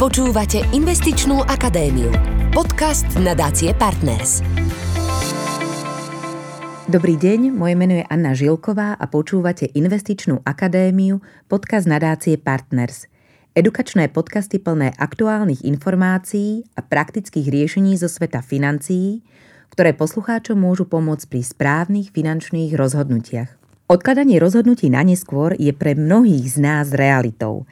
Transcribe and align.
Počúvate 0.00 0.64
Investičnú 0.72 1.44
akadémiu. 1.44 2.08
Podcast 2.56 3.04
nadácie 3.20 3.76
Partners. 3.76 4.40
Dobrý 6.88 7.20
deň, 7.20 7.52
moje 7.52 7.74
meno 7.76 8.00
je 8.00 8.08
Anna 8.08 8.32
Žilková 8.32 8.96
a 8.96 9.04
počúvate 9.12 9.68
Investičnú 9.76 10.40
akadémiu, 10.40 11.20
podcast 11.52 11.84
nadácie 11.84 12.40
Partners. 12.40 13.12
Edukačné 13.52 14.08
podcasty 14.08 14.56
plné 14.56 14.96
aktuálnych 14.96 15.68
informácií 15.68 16.64
a 16.72 16.80
praktických 16.80 17.52
riešení 17.52 17.92
zo 18.00 18.08
sveta 18.08 18.40
financií, 18.40 19.20
ktoré 19.68 19.92
poslucháčom 19.92 20.56
môžu 20.56 20.88
pomôcť 20.88 21.28
pri 21.28 21.44
správnych 21.44 22.08
finančných 22.08 22.72
rozhodnutiach. 22.72 23.52
Odkladanie 23.92 24.40
rozhodnutí 24.40 24.88
na 24.88 25.04
neskôr 25.04 25.52
je 25.60 25.76
pre 25.76 25.92
mnohých 25.92 26.56
z 26.56 26.56
nás 26.56 26.86
realitou. 26.96 27.68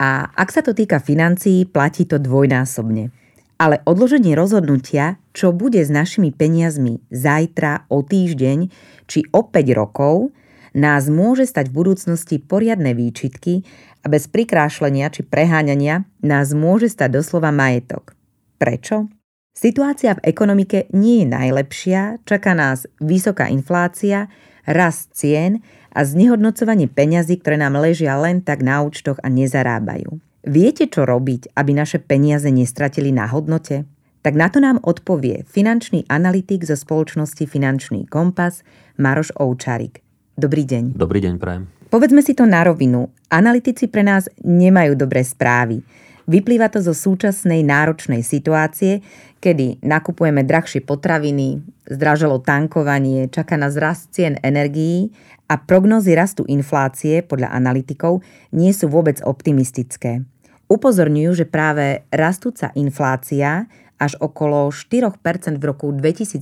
A 0.00 0.30
ak 0.34 0.48
sa 0.50 0.60
to 0.60 0.74
týka 0.74 0.98
financií, 0.98 1.64
platí 1.66 2.06
to 2.06 2.18
dvojnásobne– 2.18 3.10
ale 3.54 3.80
odloženie 3.86 4.34
rozhodnutia, 4.34 5.16
čo 5.30 5.54
bude 5.54 5.78
s 5.78 5.90
našimi 5.90 6.34
peniazmi 6.34 6.98
zajtra, 7.10 7.86
o 7.86 8.02
týždeň 8.02 8.58
či 9.06 9.24
o 9.30 9.46
5 9.46 9.78
rokov, 9.78 10.34
nás 10.74 11.06
môže 11.06 11.46
stať 11.46 11.70
v 11.70 11.76
budúcnosti 11.78 12.36
poriadne 12.42 12.98
výčitky 12.98 13.62
a 14.02 14.10
bez 14.10 14.26
prikrášlenia 14.26 15.06
či 15.08 15.22
preháňania 15.22 16.02
nás 16.18 16.50
môže 16.50 16.90
stať 16.90 17.22
doslova 17.22 17.54
majetok. 17.54 18.18
Prečo? 18.58 19.06
Situácia 19.54 20.18
v 20.18 20.24
ekonomike 20.34 20.90
nie 20.90 21.22
je 21.22 21.30
najlepšia, 21.30 22.00
čaká 22.26 22.58
nás 22.58 22.90
vysoká 22.98 23.46
inflácia, 23.46 24.26
rast 24.66 25.14
cien 25.14 25.62
a 25.94 26.00
znehodnocovanie 26.02 26.90
peňazí, 26.90 27.38
ktoré 27.38 27.56
nám 27.56 27.78
ležia 27.78 28.18
len 28.18 28.42
tak 28.42 28.66
na 28.66 28.82
účtoch 28.82 29.22
a 29.22 29.30
nezarábajú. 29.30 30.18
Viete, 30.44 30.84
čo 30.90 31.08
robiť, 31.08 31.56
aby 31.56 31.72
naše 31.72 32.02
peniaze 32.02 32.50
nestratili 32.52 33.14
na 33.14 33.24
hodnote? 33.24 33.88
Tak 34.20 34.34
na 34.36 34.52
to 34.52 34.60
nám 34.60 34.82
odpovie 34.84 35.48
finančný 35.48 36.04
analytik 36.10 36.64
zo 36.64 36.76
spoločnosti 36.76 37.44
Finančný 37.48 38.04
kompas 38.10 38.60
Maroš 39.00 39.32
Oučarik. 39.40 40.04
Dobrý 40.36 40.68
deň. 40.68 40.98
Dobrý 40.98 41.22
deň, 41.24 41.34
prajem. 41.40 41.70
Povedzme 41.88 42.20
si 42.26 42.34
to 42.34 42.42
na 42.42 42.66
rovinu. 42.66 43.06
Analytici 43.30 43.86
pre 43.86 44.02
nás 44.02 44.26
nemajú 44.42 44.98
dobré 44.98 45.22
správy. 45.22 45.80
Vyplýva 46.24 46.72
to 46.72 46.80
zo 46.80 46.96
súčasnej 46.96 47.60
náročnej 47.60 48.24
situácie, 48.24 49.04
kedy 49.44 49.84
nakupujeme 49.84 50.40
drahšie 50.40 50.80
potraviny, 50.80 51.60
zdraželo 51.84 52.40
tankovanie, 52.40 53.28
čaká 53.28 53.60
nás 53.60 53.76
rast 53.76 54.08
cien 54.16 54.40
energií 54.40 55.12
a 55.52 55.60
prognózy 55.60 56.16
rastu 56.16 56.48
inflácie 56.48 57.20
podľa 57.20 57.52
analytikov 57.52 58.24
nie 58.56 58.72
sú 58.72 58.88
vôbec 58.88 59.20
optimistické. 59.20 60.24
Upozorňujú, 60.72 61.44
že 61.44 61.46
práve 61.46 62.08
rastúca 62.08 62.72
inflácia 62.72 63.68
až 64.00 64.16
okolo 64.16 64.72
4% 64.72 65.60
v 65.60 65.64
roku 65.64 65.92
2022 65.92 66.40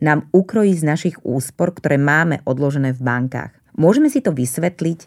nám 0.00 0.18
ukrojí 0.32 0.72
z 0.72 0.82
našich 0.88 1.16
úspor, 1.20 1.76
ktoré 1.76 2.00
máme 2.00 2.40
odložené 2.48 2.96
v 2.96 3.00
bankách. 3.04 3.52
Môžeme 3.76 4.08
si 4.08 4.24
to 4.24 4.32
vysvetliť, 4.32 5.00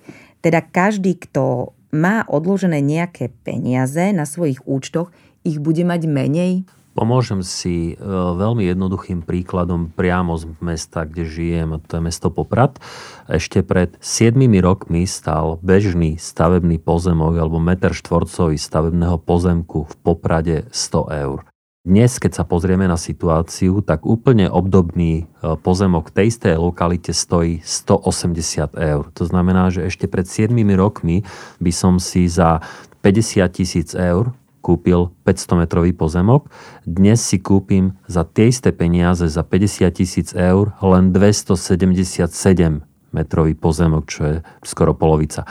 teda 0.45 0.61
každý, 0.61 1.17
kto 1.17 1.73
má 1.91 2.27
odložené 2.27 2.83
nejaké 2.83 3.31
peniaze 3.43 4.11
na 4.11 4.27
svojich 4.27 4.63
účtoch, 4.67 5.11
ich 5.47 5.63
bude 5.63 5.83
mať 5.87 6.01
menej? 6.07 6.53
Pomôžem 6.97 7.45
si 7.45 7.93
e, 7.93 7.95
veľmi 8.33 8.65
jednoduchým 8.73 9.21
príkladom 9.21 9.93
priamo 9.93 10.33
z 10.33 10.49
mesta, 10.65 11.05
kde 11.05 11.29
žijem, 11.29 11.77
to 11.85 12.01
je 12.01 12.05
mesto 12.09 12.33
Poprad. 12.33 12.81
Ešte 13.29 13.61
pred 13.61 13.93
7 14.01 14.33
rokmi 14.57 15.05
stal 15.05 15.61
bežný 15.61 16.17
stavebný 16.17 16.81
pozemok 16.81 17.37
alebo 17.37 17.61
meter 17.61 17.93
štvorcový 17.93 18.57
stavebného 18.57 19.21
pozemku 19.21 19.85
v 19.85 19.93
Poprade 20.01 20.65
100 20.73 21.21
eur. 21.21 21.45
Dnes, 21.87 22.19
keď 22.19 22.31
sa 22.35 22.43
pozrieme 22.43 22.83
na 22.83 22.99
situáciu, 22.99 23.79
tak 23.79 24.03
úplne 24.03 24.51
obdobný 24.51 25.23
e, 25.23 25.55
pozemok 25.55 26.11
tej 26.11 26.35
istej 26.35 26.59
lokalite 26.59 27.15
stojí 27.15 27.63
180 27.63 28.75
eur. 28.75 29.07
To 29.15 29.23
znamená, 29.23 29.71
že 29.71 29.87
ešte 29.87 30.03
pred 30.11 30.27
7 30.27 30.51
rokmi 30.75 31.23
by 31.63 31.71
som 31.71 31.95
si 31.95 32.27
za 32.27 32.59
50 33.07 33.39
tisíc 33.55 33.95
eur 33.95 34.35
kúpil 34.59 35.15
500 35.23 35.63
metrový 35.63 35.95
pozemok. 35.95 36.51
Dnes 36.83 37.23
si 37.23 37.39
kúpim 37.39 37.95
za 38.03 38.27
tie 38.27 38.51
isté 38.51 38.75
peniaze 38.75 39.23
za 39.31 39.47
50 39.47 39.87
tisíc 39.95 40.35
eur 40.35 40.75
len 40.83 41.15
277 41.15 42.83
metrový 43.15 43.55
pozemok, 43.55 44.03
čo 44.11 44.21
je 44.27 44.35
skoro 44.67 44.91
polovica 44.91 45.47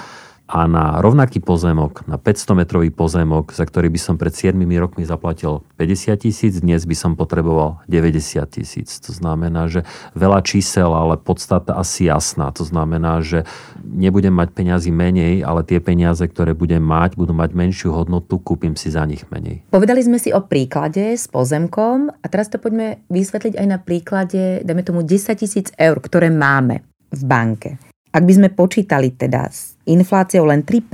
a 0.47 0.71
na 0.71 1.03
rovnaký 1.03 1.43
pozemok, 1.43 2.07
na 2.07 2.23
500 2.23 2.55
metrový 2.55 2.95
pozemok, 2.95 3.51
za 3.51 3.67
ktorý 3.67 3.91
by 3.91 4.01
som 4.01 4.15
pred 4.15 4.31
7 4.31 4.55
rokmi 4.79 5.03
zaplatil 5.03 5.67
50 5.75 6.23
tisíc, 6.23 6.63
dnes 6.63 6.87
by 6.87 6.95
som 6.95 7.19
potreboval 7.19 7.83
90 7.91 8.47
tisíc. 8.47 9.03
To 9.03 9.11
znamená, 9.11 9.67
že 9.67 9.83
veľa 10.15 10.47
čísel, 10.47 10.95
ale 10.95 11.19
podstata 11.19 11.75
asi 11.75 12.07
jasná. 12.07 12.55
To 12.55 12.63
znamená, 12.63 13.27
že 13.27 13.43
nebudem 13.83 14.31
mať 14.31 14.55
peniazy 14.55 14.95
menej, 14.95 15.43
ale 15.43 15.67
tie 15.67 15.83
peniaze, 15.83 16.23
ktoré 16.23 16.55
budem 16.55 16.83
mať, 16.83 17.19
budú 17.19 17.35
mať 17.35 17.51
menšiu 17.51 17.91
hodnotu, 17.91 18.39
kúpim 18.39 18.79
si 18.79 18.95
za 18.95 19.03
nich 19.03 19.27
menej. 19.35 19.67
Povedali 19.75 19.99
sme 20.07 20.23
si 20.23 20.31
o 20.31 20.47
príklade 20.47 21.19
s 21.19 21.27
pozemkom 21.27 22.15
a 22.23 22.27
teraz 22.31 22.47
to 22.47 22.63
poďme 22.63 23.03
vysvetliť 23.11 23.59
aj 23.59 23.67
na 23.67 23.79
príklade, 23.83 24.63
dajme 24.63 24.83
tomu 24.87 25.03
10 25.03 25.35
tisíc 25.35 25.75
eur, 25.75 25.99
ktoré 25.99 26.31
máme 26.31 26.87
v 27.11 27.23
banke. 27.27 27.71
Ak 28.17 28.25
by 28.25 28.33
sme 28.33 28.49
počítali 28.49 29.13
teda 29.13 29.53
s 29.53 29.77
infláciou 29.85 30.49
len 30.49 30.65
3% 30.65 30.89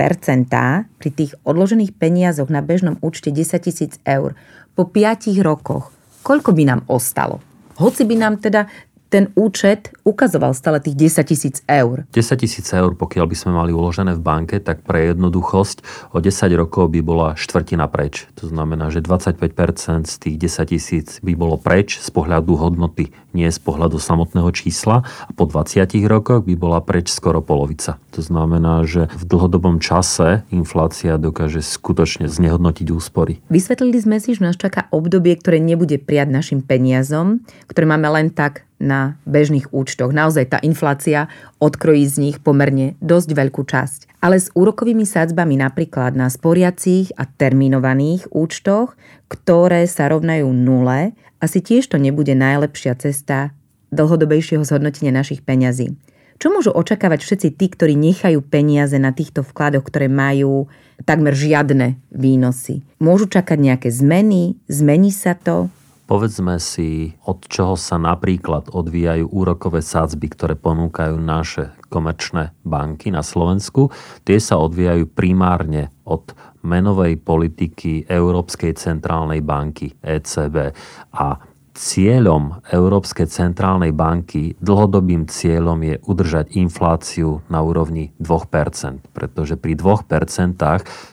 pri 0.99 1.09
tých 1.15 1.31
odložených 1.47 1.95
peniazoch 1.95 2.51
na 2.51 2.59
bežnom 2.59 2.99
účte 2.99 3.31
10 3.31 3.63
tisíc 3.63 3.95
eur 4.03 4.35
po 4.75 4.91
5 4.91 5.31
rokoch, 5.39 5.95
koľko 6.19 6.51
by 6.51 6.63
nám 6.67 6.81
ostalo? 6.91 7.39
Hoci 7.79 8.03
by 8.03 8.19
nám 8.19 8.43
teda 8.43 8.67
ten 9.13 9.29
účet 9.37 9.93
ukazoval 10.01 10.57
stále 10.57 10.81
tých 10.81 11.13
10 11.13 11.29
tisíc 11.29 11.55
eur. 11.69 12.09
10 12.09 12.33
tisíc 12.41 12.65
eur, 12.73 12.97
pokiaľ 12.97 13.29
by 13.29 13.35
sme 13.37 13.51
mali 13.53 13.69
uložené 13.69 14.17
v 14.17 14.25
banke, 14.25 14.57
tak 14.57 14.81
pre 14.81 15.13
jednoduchosť 15.13 16.09
o 16.09 16.17
10 16.17 16.33
rokov 16.57 16.89
by 16.89 17.05
bola 17.05 17.37
štvrtina 17.37 17.85
preč. 17.93 18.25
To 18.41 18.49
znamená, 18.49 18.89
že 18.89 19.05
25% 19.05 20.09
z 20.09 20.15
tých 20.17 20.35
10 20.41 20.73
tisíc 20.73 21.07
by 21.21 21.37
bolo 21.37 21.61
preč 21.61 22.01
z 22.01 22.09
pohľadu 22.09 22.57
hodnoty, 22.57 23.13
nie 23.37 23.45
z 23.45 23.59
pohľadu 23.61 24.01
samotného 24.01 24.49
čísla. 24.49 25.05
A 25.05 25.31
po 25.37 25.45
20 25.45 25.85
rokoch 26.09 26.41
by 26.41 26.57
bola 26.57 26.81
preč 26.81 27.13
skoro 27.13 27.45
polovica. 27.45 28.01
To 28.17 28.25
znamená, 28.25 28.81
že 28.81 29.13
v 29.13 29.23
dlhodobom 29.29 29.77
čase 29.77 30.41
inflácia 30.49 31.21
dokáže 31.21 31.61
skutočne 31.61 32.25
znehodnotiť 32.25 32.89
úspory. 32.89 33.45
Vysvetlili 33.53 34.01
sme 34.01 34.17
si, 34.17 34.33
že 34.33 34.41
nás 34.41 34.57
čaká 34.57 34.89
obdobie, 34.89 35.37
ktoré 35.37 35.61
nebude 35.61 36.01
prijať 36.01 36.33
našim 36.33 36.59
peniazom, 36.65 37.45
ktoré 37.69 37.85
máme 37.85 38.09
len 38.09 38.33
tak 38.33 38.65
na 38.83 39.15
bežných 39.23 39.71
účtoch. 39.71 40.11
Naozaj 40.11 40.51
tá 40.51 40.59
inflácia 40.59 41.31
odkrojí 41.63 42.03
z 42.03 42.15
nich 42.19 42.37
pomerne 42.43 42.99
dosť 42.99 43.29
veľkú 43.31 43.63
časť. 43.63 44.19
Ale 44.19 44.35
s 44.35 44.51
úrokovými 44.51 45.07
sadzbami 45.07 45.55
napríklad 45.55 46.19
na 46.19 46.27
sporiacich 46.27 47.15
a 47.15 47.23
terminovaných 47.23 48.27
účtoch, 48.35 48.99
ktoré 49.31 49.87
sa 49.87 50.11
rovnajú 50.11 50.51
nule, 50.51 51.15
asi 51.39 51.63
tiež 51.63 51.87
to 51.87 51.95
nebude 51.95 52.35
najlepšia 52.35 52.99
cesta 52.99 53.55
dlhodobejšieho 53.95 54.67
zhodnotenia 54.67 55.15
našich 55.15 55.43
peňazí. 55.43 55.95
Čo 56.41 56.51
môžu 56.51 56.71
očakávať 56.73 57.23
všetci 57.23 57.47
tí, 57.55 57.65
ktorí 57.71 57.93
nechajú 57.95 58.41
peniaze 58.43 58.97
na 58.97 59.13
týchto 59.13 59.45
vkladoch, 59.45 59.85
ktoré 59.85 60.09
majú 60.09 60.67
takmer 61.05 61.31
žiadne 61.31 61.95
výnosy? 62.09 62.83
Môžu 62.99 63.29
čakať 63.29 63.57
nejaké 63.61 63.89
zmeny? 63.93 64.57
Zmení 64.67 65.13
sa 65.13 65.37
to? 65.37 65.69
Povedzme 66.03 66.59
si, 66.59 67.15
od 67.23 67.47
čoho 67.47 67.79
sa 67.79 67.95
napríklad 67.95 68.75
odvíjajú 68.75 69.31
úrokové 69.31 69.79
sádzby, 69.79 70.27
ktoré 70.35 70.53
ponúkajú 70.59 71.15
naše 71.15 71.71
komerčné 71.87 72.51
banky 72.67 73.07
na 73.07 73.23
Slovensku. 73.23 73.87
Tie 74.27 74.35
sa 74.43 74.59
odvíjajú 74.59 75.07
primárne 75.15 75.95
od 76.03 76.35
menovej 76.59 77.19
politiky 77.23 78.03
Európskej 78.11 78.75
centrálnej 78.75 79.39
banky 79.39 79.95
ECB. 80.03 80.75
A 81.15 81.39
cieľom 81.73 82.61
Európskej 82.69 83.25
centrálnej 83.25 83.89
banky, 83.89 84.53
dlhodobým 84.61 85.25
cieľom 85.25 85.81
je 85.81 85.95
udržať 86.05 86.53
infláciu 86.53 87.41
na 87.49 87.65
úrovni 87.65 88.13
2%, 88.21 89.09
pretože 89.09 89.57
pri 89.57 89.73
2% 89.73 90.53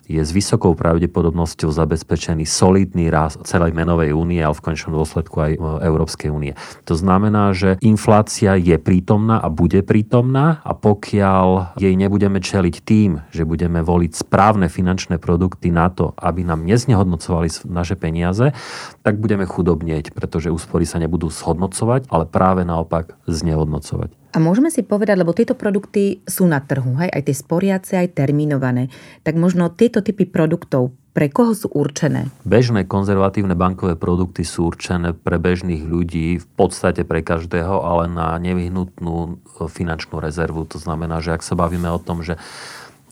je 0.05 0.21
s 0.21 0.31
vysokou 0.31 0.77
pravdepodobnosťou 0.77 1.73
zabezpečený 1.73 2.45
solidný 2.45 3.09
rast 3.09 3.41
celej 3.49 3.73
menovej 3.73 4.13
únie 4.13 4.45
a 4.45 4.53
v 4.53 4.61
končnom 4.61 4.93
dôsledku 5.01 5.37
aj 5.41 5.53
Európskej 5.81 6.29
únie. 6.29 6.53
To 6.85 6.93
znamená, 6.93 7.57
že 7.57 7.81
inflácia 7.81 8.61
je 8.61 8.77
prítomná 8.77 9.41
a 9.41 9.49
bude 9.49 9.81
prítomná 9.81 10.61
a 10.61 10.77
pokiaľ 10.77 11.81
jej 11.81 11.97
nebudeme 11.97 12.37
čeliť 12.37 12.77
tým, 12.85 13.25
že 13.33 13.49
budeme 13.49 13.81
voliť 13.81 14.13
správne 14.13 14.69
finančné 14.69 15.17
produkty 15.17 15.73
na 15.73 15.89
to, 15.89 16.13
aby 16.21 16.45
nám 16.45 16.69
neznehodnocovali 16.69 17.49
naše 17.65 17.97
peniaze, 17.97 18.53
tak 19.01 19.17
budeme 19.17 19.49
chudobnieť, 19.49 20.13
pretože 20.13 20.50
že 20.51 20.59
úspory 20.59 20.83
sa 20.83 20.99
nebudú 20.99 21.31
shodnocovať, 21.31 22.11
ale 22.11 22.27
práve 22.27 22.67
naopak 22.67 23.15
znehodnocovať. 23.31 24.35
A 24.35 24.39
môžeme 24.43 24.71
si 24.71 24.83
povedať, 24.83 25.23
lebo 25.23 25.35
tieto 25.35 25.55
produkty 25.55 26.23
sú 26.27 26.47
na 26.51 26.59
trhu, 26.59 26.99
hej, 26.99 27.11
aj 27.11 27.23
tie 27.31 27.37
sporiace, 27.39 27.93
aj 27.99 28.19
terminované, 28.19 28.91
tak 29.23 29.39
možno 29.39 29.71
tieto 29.71 30.03
typy 30.03 30.27
produktov 30.27 30.95
pre 31.11 31.27
koho 31.27 31.51
sú 31.59 31.67
určené? 31.75 32.31
Bežné 32.47 32.87
konzervatívne 32.87 33.59
bankové 33.59 33.99
produkty 33.99 34.47
sú 34.47 34.71
určené 34.71 35.11
pre 35.11 35.43
bežných 35.43 35.83
ľudí, 35.83 36.39
v 36.39 36.47
podstate 36.55 37.03
pre 37.03 37.27
každého, 37.27 37.83
ale 37.83 38.07
na 38.07 38.39
nevyhnutnú 38.39 39.43
finančnú 39.67 40.23
rezervu. 40.23 40.63
To 40.71 40.79
znamená, 40.79 41.19
že 41.19 41.35
ak 41.35 41.43
sa 41.43 41.59
bavíme 41.59 41.91
o 41.91 41.99
tom, 41.99 42.23
že 42.23 42.39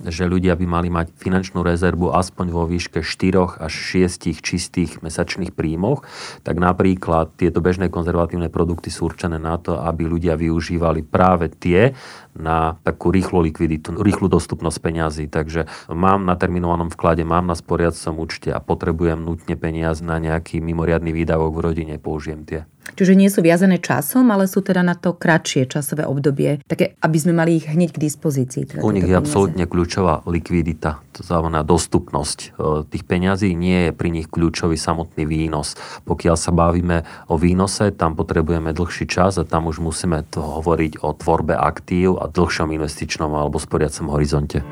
že 0.07 0.31
ľudia 0.31 0.55
by 0.55 0.67
mali 0.67 0.89
mať 0.95 1.11
finančnú 1.19 1.67
rezervu 1.67 2.15
aspoň 2.15 2.47
vo 2.55 2.65
výške 2.71 3.03
4 3.03 3.59
až 3.59 3.73
6 3.73 4.39
čistých 4.39 5.03
mesačných 5.03 5.51
príjmoch, 5.51 6.07
tak 6.47 6.63
napríklad 6.63 7.35
tieto 7.35 7.59
bežné 7.59 7.91
konzervatívne 7.91 8.47
produkty 8.47 8.95
sú 8.95 9.11
určené 9.11 9.43
na 9.43 9.59
to, 9.59 9.75
aby 9.83 10.07
ľudia 10.07 10.39
využívali 10.39 11.03
práve 11.03 11.51
tie 11.51 11.99
na 12.39 12.79
takú 12.87 13.11
rýchlu 13.11 13.43
likviditu, 13.51 13.99
rýchlu 13.99 14.31
dostupnosť 14.31 14.79
peňazí. 14.79 15.25
Takže 15.27 15.67
mám 15.91 16.23
na 16.23 16.39
terminovanom 16.39 16.95
vklade, 16.95 17.27
mám 17.27 17.51
na 17.51 17.59
sporiadcom 17.59 18.23
účte 18.23 18.55
a 18.55 18.63
potrebujem 18.63 19.19
nutne 19.19 19.59
peniaz 19.59 19.99
na 19.99 20.23
nejaký 20.23 20.63
mimoriadný 20.63 21.11
výdavok 21.11 21.59
v 21.59 21.65
rodine, 21.67 21.95
použijem 21.99 22.47
tie. 22.47 22.61
Čiže 22.95 23.19
nie 23.19 23.29
sú 23.29 23.45
viazané 23.45 23.83
časom, 23.83 24.31
ale 24.31 24.49
sú 24.49 24.65
teda 24.65 24.81
na 24.81 24.95
to 24.95 25.17
kratšie 25.17 25.69
časové 25.69 26.09
obdobie, 26.09 26.63
také, 26.65 26.97
aby 27.03 27.19
sme 27.19 27.37
mali 27.37 27.59
ich 27.61 27.67
hneď 27.69 27.97
k 27.97 28.03
dispozícii. 28.09 28.63
Teda 28.65 28.81
U 28.81 28.95
nich 28.95 29.05
je 29.05 29.17
absolútne 29.17 29.69
kľúčová 29.69 30.25
likvidita, 30.25 31.03
to 31.13 31.23
znamená 31.27 31.67
dostupnosť 31.67 32.39
e, 32.39 32.49
tých 32.89 33.05
peňazí, 33.05 33.53
nie 33.53 33.91
je 33.91 33.93
pri 33.93 34.09
nich 34.15 34.31
kľúčový 34.31 34.79
samotný 34.79 35.27
výnos. 35.27 35.75
Pokiaľ 36.07 36.37
sa 36.39 36.55
bavíme 36.55 37.05
o 37.29 37.35
výnose, 37.37 37.91
tam 37.93 38.15
potrebujeme 38.15 38.71
dlhší 38.73 39.11
čas 39.11 39.37
a 39.41 39.45
tam 39.45 39.67
už 39.67 39.83
musíme 39.83 40.23
to 40.31 40.41
hovoriť 40.41 41.03
o 41.03 41.13
tvorbe 41.17 41.59
aktív 41.59 42.23
a 42.23 42.31
dlhšom 42.31 42.71
investičnom 42.71 43.33
alebo 43.35 43.59
sporiacom 43.59 44.13
horizonte. 44.15 44.63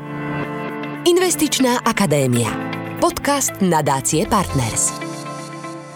Investičná 1.07 1.87
akadémia. 1.87 2.51
Podcast 2.99 3.63
nadácie 3.63 4.27
Partners. 4.27 5.16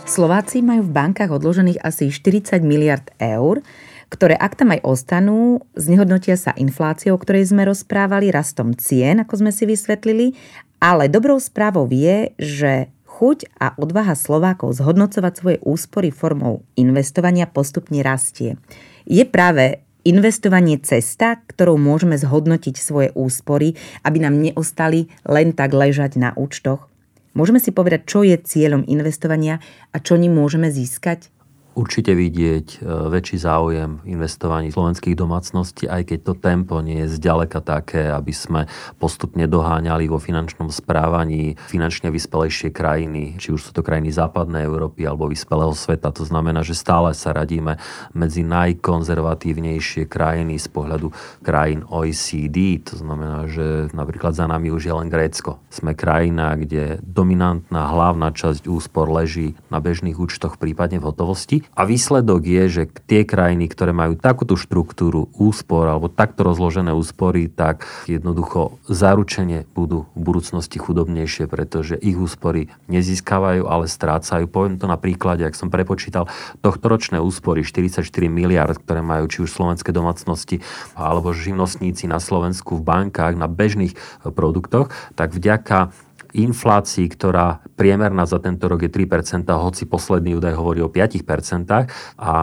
Slováci 0.06 0.66
majú 0.66 0.86
v 0.86 0.94
bankách 0.94 1.32
odložených 1.32 1.80
asi 1.82 2.12
40 2.12 2.62
miliard 2.66 3.08
eur, 3.22 3.64
ktoré 4.12 4.36
ak 4.36 4.60
tam 4.60 4.76
aj 4.76 4.84
ostanú, 4.84 5.64
znehodnotia 5.80 6.36
sa 6.36 6.52
infláciou, 6.52 7.16
o 7.16 7.22
ktorej 7.22 7.48
sme 7.48 7.64
rozprávali, 7.64 8.28
rastom 8.28 8.76
cien, 8.76 9.24
ako 9.24 9.40
sme 9.40 9.52
si 9.56 9.64
vysvetlili, 9.64 10.36
ale 10.84 11.08
dobrou 11.08 11.40
správou 11.40 11.88
je, 11.88 12.36
že 12.36 12.92
chuť 13.08 13.56
a 13.56 13.78
odvaha 13.80 14.18
Slovákov 14.18 14.82
zhodnocovať 14.82 15.34
svoje 15.38 15.58
úspory 15.64 16.12
formou 16.12 16.68
investovania 16.76 17.48
postupne 17.48 18.04
rastie. 18.04 18.60
Je 19.08 19.24
práve 19.24 19.80
investovanie 20.04 20.82
cesta, 20.82 21.40
ktorou 21.48 21.78
môžeme 21.80 22.18
zhodnotiť 22.18 22.76
svoje 22.76 23.10
úspory, 23.16 23.78
aby 24.04 24.18
nám 24.20 24.42
neostali 24.42 25.08
len 25.24 25.56
tak 25.56 25.72
ležať 25.72 26.20
na 26.20 26.34
účtoch? 26.36 26.91
Môžeme 27.32 27.64
si 27.64 27.72
povedať, 27.72 28.08
čo 28.08 28.28
je 28.28 28.36
cieľom 28.36 28.84
investovania 28.88 29.64
a 29.96 29.98
čo 30.04 30.20
ním 30.20 30.36
môžeme 30.36 30.68
získať? 30.68 31.32
Určite 31.72 32.12
vidieť 32.12 32.68
e, 32.68 32.78
väčší 32.84 33.38
záujem 33.40 34.04
investovaní 34.04 34.76
slovenských 34.76 35.16
domácností, 35.16 35.88
aj 35.88 36.12
keď 36.12 36.20
to 36.24 36.34
tempo 36.36 36.84
nie 36.84 37.04
je 37.06 37.16
zďaleka 37.16 37.64
také, 37.64 38.12
aby 38.12 38.34
sme 38.36 38.68
postupne 39.00 39.48
doháňali 39.48 40.12
vo 40.12 40.20
finančnom 40.20 40.68
správaní 40.68 41.56
finančne 41.72 42.12
vyspelejšie 42.12 42.76
krajiny, 42.76 43.40
či 43.40 43.56
už 43.56 43.62
sú 43.64 43.72
to 43.72 43.86
krajiny 43.86 44.12
západnej 44.12 44.68
Európy 44.68 45.08
alebo 45.08 45.32
vyspelého 45.32 45.72
sveta. 45.72 46.12
To 46.12 46.28
znamená, 46.28 46.62
že 46.62 46.76
stále 46.76 47.16
sa 47.16 47.32
radíme 47.32 47.80
medzi 48.12 48.44
najkonzervatívnejšie 48.44 50.12
krajiny 50.12 50.60
z 50.60 50.68
pohľadu 50.68 51.08
krajín 51.40 51.88
OECD. 51.88 52.84
To 52.92 53.00
znamená, 53.00 53.48
že 53.48 53.88
napríklad 53.96 54.36
za 54.36 54.46
nami 54.46 54.74
už 54.74 54.92
je 54.92 54.94
len 54.94 55.08
Grécko. 55.08 55.64
Sme 55.72 55.96
krajina, 55.96 56.60
kde 56.60 57.00
dominantná 57.00 57.88
hlavná 57.88 58.36
časť 58.36 58.68
úspor 58.68 59.08
leží 59.08 59.56
na 59.72 59.80
bežných 59.80 60.20
účtoch, 60.20 60.60
prípadne 60.60 61.00
v 61.00 61.08
hotovosti 61.08 61.61
a 61.72 61.82
výsledok 61.88 62.42
je, 62.44 62.64
že 62.68 62.84
tie 63.08 63.26
krajiny, 63.26 63.72
ktoré 63.72 63.96
majú 63.96 64.18
takúto 64.18 64.60
štruktúru 64.60 65.32
úspor 65.36 65.88
alebo 65.88 66.12
takto 66.12 66.46
rozložené 66.46 66.92
úspory, 66.94 67.48
tak 67.48 67.88
jednoducho 68.06 68.82
zaručene 68.88 69.66
budú 69.72 70.10
v 70.18 70.22
budúcnosti 70.22 70.78
chudobnejšie, 70.78 71.48
pretože 71.48 71.98
ich 71.98 72.18
úspory 72.18 72.70
nezískavajú, 72.92 73.66
ale 73.66 73.86
strácajú. 73.88 74.46
Poviem 74.52 74.78
to 74.82 74.86
na 74.86 75.00
príklade, 75.00 75.46
ak 75.46 75.58
som 75.58 75.74
prepočítal 75.74 76.28
tohtoročné 76.62 77.18
úspory 77.22 77.66
44 77.66 78.04
miliard, 78.28 78.78
ktoré 78.78 79.02
majú 79.02 79.28
či 79.32 79.44
už 79.46 79.50
slovenské 79.52 79.90
domácnosti 79.96 80.60
alebo 80.94 81.32
živnostníci 81.32 82.06
na 82.06 82.20
Slovensku 82.22 82.80
v 82.80 82.86
bankách 82.86 83.40
na 83.40 83.50
bežných 83.50 83.96
produktoch, 84.24 84.94
tak 85.16 85.34
vďaka 85.34 85.94
inflácii, 86.34 87.08
ktorá 87.12 87.64
priemerná 87.76 88.24
za 88.28 88.40
tento 88.40 88.68
rok 88.68 88.86
je 88.86 88.92
3%, 88.92 89.48
hoci 89.52 89.84
posledný 89.88 90.38
údaj 90.38 90.56
hovorí 90.56 90.80
o 90.84 90.90
5%, 90.90 91.88
a 92.18 92.34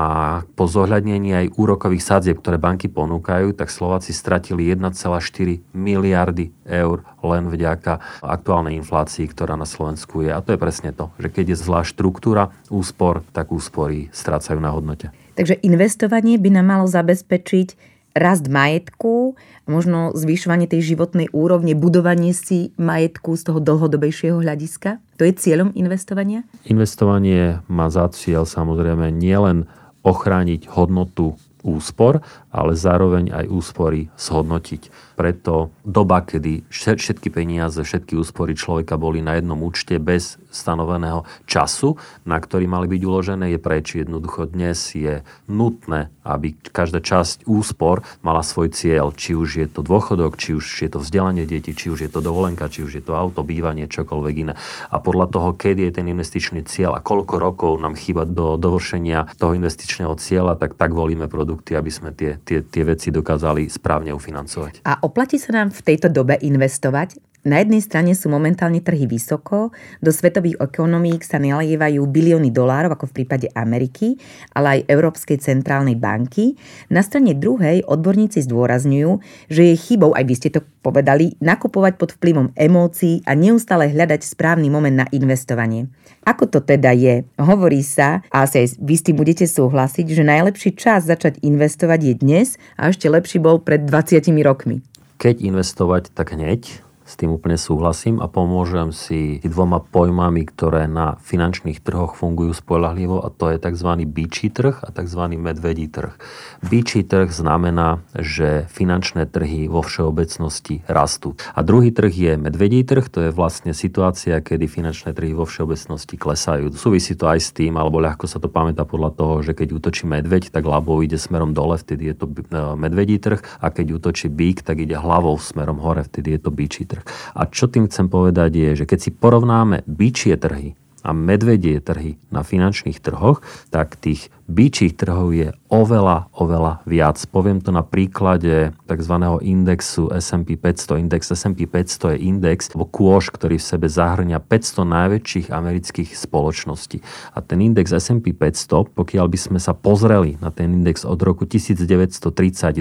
po 0.45 0.65
zohľadnení 0.67 1.31
aj 1.35 1.47
úrokových 1.57 2.05
sadzieb, 2.05 2.41
ktoré 2.41 2.61
banky 2.61 2.91
ponúkajú, 2.91 3.57
tak 3.57 3.73
Slováci 3.73 4.13
stratili 4.13 4.69
1,4 4.73 5.61
miliardy 5.73 6.53
eur 6.69 7.05
len 7.25 7.51
vďaka 7.51 8.23
aktuálnej 8.23 8.79
inflácii, 8.79 9.27
ktorá 9.27 9.59
na 9.59 9.67
Slovensku 9.67 10.23
je. 10.23 10.31
A 10.31 10.39
to 10.39 10.55
je 10.55 10.61
presne 10.61 10.95
to, 10.95 11.11
že 11.19 11.33
keď 11.33 11.55
je 11.55 11.57
zlá 11.59 11.83
štruktúra 11.83 12.55
úspor, 12.71 13.27
tak 13.35 13.51
úspory 13.51 14.13
strácajú 14.15 14.63
na 14.63 14.71
hodnote. 14.71 15.11
Takže 15.35 15.59
investovanie 15.63 16.35
by 16.35 16.51
nám 16.51 16.67
malo 16.67 16.87
zabezpečiť 16.91 17.98
rast 18.17 18.49
majetku, 18.49 19.37
možno 19.69 20.17
zvyšovanie 20.17 20.65
tej 20.65 20.95
životnej 20.95 21.29
úrovne, 21.33 21.77
budovanie 21.77 22.33
si 22.33 22.73
majetku 22.81 23.37
z 23.37 23.53
toho 23.53 23.61
dlhodobejšieho 23.61 24.41
hľadiska? 24.41 25.01
To 25.21 25.23
je 25.27 25.33
cieľom 25.37 25.75
investovania? 25.77 26.47
Investovanie 26.65 27.61
má 27.69 27.93
za 27.93 28.09
cieľ 28.13 28.49
samozrejme 28.49 29.13
nielen 29.13 29.69
ochrániť 30.07 30.71
hodnotu 30.73 31.37
úspor, 31.67 32.23
ale 32.55 32.79
zároveň 32.79 33.35
aj 33.35 33.51
úspory 33.51 34.09
zhodnotiť 34.15 35.15
preto 35.19 35.75
doba, 35.89 36.21
kedy 36.21 36.69
všetky 36.69 37.33
peniaze, 37.33 37.81
všetky 37.81 38.13
úspory 38.21 38.53
človeka 38.53 39.01
boli 39.01 39.25
na 39.25 39.41
jednom 39.41 39.57
účte 39.65 39.97
bez 39.97 40.37
stanoveného 40.53 41.25
času, 41.49 41.97
na 42.29 42.37
ktorý 42.37 42.69
mali 42.69 42.87
byť 42.93 43.03
uložené, 43.05 43.57
je 43.57 43.59
preč. 43.61 43.97
Jednoducho 43.97 44.45
dnes 44.53 44.77
je 44.93 45.25
nutné, 45.49 46.13
aby 46.29 46.53
každá 46.61 47.01
časť 47.01 47.49
úspor 47.49 48.05
mala 48.21 48.45
svoj 48.45 48.69
cieľ. 48.69 49.17
Či 49.17 49.33
už 49.33 49.49
je 49.65 49.67
to 49.69 49.81
dôchodok, 49.81 50.37
či 50.37 50.53
už 50.53 50.65
je 50.85 50.91
to 50.93 51.01
vzdelanie 51.01 51.49
detí, 51.49 51.73
či 51.73 51.89
už 51.89 52.05
je 52.05 52.11
to 52.13 52.21
dovolenka, 52.21 52.69
či 52.69 52.85
už 52.85 53.01
je 53.01 53.05
to 53.05 53.17
auto, 53.17 53.41
bývanie, 53.41 53.89
čokoľvek 53.89 54.35
iné. 54.37 54.55
A 54.93 55.01
podľa 55.01 55.33
toho, 55.33 55.49
kedy 55.57 55.89
je 55.89 55.93
ten 55.97 56.07
investičný 56.13 56.69
cieľ 56.69 57.01
a 57.01 57.05
koľko 57.05 57.41
rokov 57.41 57.73
nám 57.81 57.97
chýba 57.97 58.29
do 58.29 58.61
dovršenia 58.61 59.33
toho 59.41 59.57
investičného 59.57 60.13
cieľa, 60.21 60.61
tak 60.61 60.77
tak 60.77 60.93
volíme 60.93 61.31
produkty, 61.31 61.73
aby 61.73 61.89
sme 61.89 62.13
tie, 62.13 62.37
tie, 62.45 62.61
tie 62.61 62.83
veci 62.85 63.09
dokázali 63.09 63.71
správne 63.71 64.13
ufinancovať. 64.13 64.85
A 64.85 65.01
oplatí 65.01 65.41
sa 65.41 65.55
nám 65.55 65.73
v 65.79 65.87
tejto 65.95 66.11
dobe 66.11 66.35
investovať? 66.43 67.17
Na 67.47 67.63
jednej 67.63 67.79
strane 67.79 68.19
sú 68.19 68.27
momentálne 68.29 68.83
trhy 68.83 69.07
vysoko, 69.07 69.71
do 70.03 70.11
svetových 70.11 70.59
ekonomík 70.59 71.23
sa 71.23 71.39
nalievajú 71.39 72.03
bilióny 72.05 72.51
dolárov, 72.51 72.99
ako 72.99 73.09
v 73.09 73.17
prípade 73.23 73.47
Ameriky, 73.55 74.19
ale 74.51 74.83
aj 74.83 74.91
Európskej 74.91 75.39
centrálnej 75.39 75.95
banky. 75.95 76.59
Na 76.91 76.99
strane 77.01 77.39
druhej 77.39 77.87
odborníci 77.87 78.43
zdôrazňujú, 78.43 79.23
že 79.47 79.71
je 79.71 79.75
chybou, 79.79 80.19
aj 80.19 80.25
vy 80.27 80.35
ste 80.35 80.51
to 80.51 80.67
povedali, 80.83 81.39
nakupovať 81.39 81.95
pod 81.95 82.19
vplyvom 82.19 82.59
emócií 82.59 83.23
a 83.23 83.39
neustále 83.39 83.87
hľadať 83.95 84.27
správny 84.27 84.67
moment 84.67 84.99
na 84.99 85.07
investovanie. 85.15 85.87
Ako 86.27 86.51
to 86.51 86.59
teda 86.59 86.91
je? 86.91 87.23
Hovorí 87.39 87.87
sa, 87.87 88.21
a 88.35 88.51
asi 88.51 88.67
aj 88.67 88.83
vy 88.83 88.95
s 88.99 89.07
tým 89.07 89.15
budete 89.15 89.47
súhlasiť, 89.47 90.05
že 90.11 90.27
najlepší 90.27 90.75
čas 90.75 91.07
začať 91.07 91.39
investovať 91.47 92.01
je 92.03 92.15
dnes 92.19 92.49
a 92.75 92.91
ešte 92.91 93.07
lepší 93.07 93.39
bol 93.39 93.63
pred 93.63 93.87
20 93.87 94.27
rokmi. 94.43 94.83
Keď 95.19 95.43
investovať, 95.43 96.15
tak 96.15 96.39
hneď, 96.39 96.87
s 97.09 97.17
tým 97.17 97.33
úplne 97.33 97.57
súhlasím 97.57 98.21
a 98.21 98.29
pomôžem 98.29 98.93
si 98.93 99.41
dvoma 99.41 99.81
pojmami, 99.81 100.45
ktoré 100.45 100.85
na 100.85 101.17
finančných 101.25 101.81
trhoch 101.81 102.21
fungujú 102.21 102.53
spolahlivo 102.53 103.25
a 103.25 103.33
to 103.33 103.49
je 103.49 103.57
tzv. 103.57 104.05
bíčí 104.05 104.53
trh 104.53 104.85
a 104.85 104.93
tzv. 104.93 105.23
medvedí 105.41 105.89
trh. 105.89 106.13
Bíčí 106.61 107.09
trh 107.09 107.33
znamená, 107.33 108.05
že 108.13 108.69
finančné 108.69 109.25
trhy 109.25 109.73
vo 109.73 109.81
všeobecnosti 109.81 110.85
rastú. 110.85 111.33
A 111.57 111.65
druhý 111.65 111.97
trh 111.97 112.13
je 112.13 112.33
medvedí 112.37 112.85
trh, 112.85 113.09
to 113.09 113.19
je 113.25 113.31
vlastne 113.33 113.73
situácia, 113.73 114.45
kedy 114.45 114.69
finančné 114.69 115.17
trhy 115.17 115.33
vo 115.33 115.49
všeobecnosti 115.49 116.21
klesajú. 116.21 116.69
Súvisí 116.77 117.17
to 117.17 117.25
aj 117.25 117.41
s 117.41 117.51
tým, 117.57 117.81
alebo 117.81 118.05
ľahko 118.05 118.29
sa 118.29 118.37
to 118.37 118.53
pamätá 118.53 118.85
podľa 118.85 119.17
toho, 119.17 119.35
že 119.41 119.57
keď 119.57 119.81
útočí 119.81 120.05
medveď, 120.05 120.53
tak 120.53 120.69
hlavou 120.69 121.01
ide 121.01 121.17
smerom 121.17 121.57
dole, 121.57 121.81
vtedy 121.81 122.13
je 122.13 122.17
to 122.21 122.27
e, 122.29 122.61
medvedí 122.77 123.17
trh 123.17 123.41
a 123.65 123.73
keď 123.73 123.97
útočí 123.97 124.29
bík, 124.29 124.61
tak 124.61 124.85
ide 124.85 125.01
hlavou 125.01 125.41
smerom 125.41 125.81
hore, 125.81 126.05
vtedy 126.05 126.37
je 126.37 126.41
to 126.45 126.51
bíčí 126.53 126.85
trh 126.85 126.98
trh. 126.99 127.07
A 127.39 127.47
čo 127.47 127.71
tým 127.71 127.87
chcem 127.87 128.11
povedať 128.11 128.51
je, 128.59 128.71
že 128.83 128.89
keď 128.91 128.99
si 128.99 129.11
porovnáme 129.15 129.87
byčie 129.87 130.35
trhy 130.35 130.75
a 131.07 131.15
medvedie 131.15 131.79
trhy 131.79 132.19
na 132.29 132.43
finančných 132.43 132.99
trhoch, 132.99 133.41
tak 133.71 133.95
tých 133.97 134.35
byčích 134.49 134.97
trhov 134.97 135.37
je 135.37 135.53
oveľa, 135.69 136.33
oveľa 136.33 136.81
viac. 136.89 137.21
Poviem 137.29 137.61
to 137.61 137.69
na 137.69 137.85
príklade 137.85 138.73
tzv. 138.89 139.15
indexu 139.45 140.09
S&P 140.09 140.57
500. 140.57 141.05
Index 141.05 141.29
S&P 141.33 141.69
500 141.69 142.17
je 142.17 142.19
index, 142.25 142.73
alebo 142.73 142.89
kôž, 142.89 143.29
ktorý 143.29 143.61
v 143.61 143.69
sebe 143.69 143.87
zahrňa 143.93 144.41
500 144.41 144.89
najväčších 144.89 145.47
amerických 145.53 146.11
spoločností. 146.17 147.05
A 147.37 147.45
ten 147.45 147.61
index 147.61 147.93
S&P 147.93 148.33
500, 148.33 148.89
pokiaľ 148.97 149.27
by 149.29 149.39
sme 149.39 149.59
sa 149.61 149.77
pozreli 149.77 150.41
na 150.41 150.49
ten 150.49 150.73
index 150.73 151.05
od 151.05 151.21
roku 151.21 151.45
1930 151.45 152.25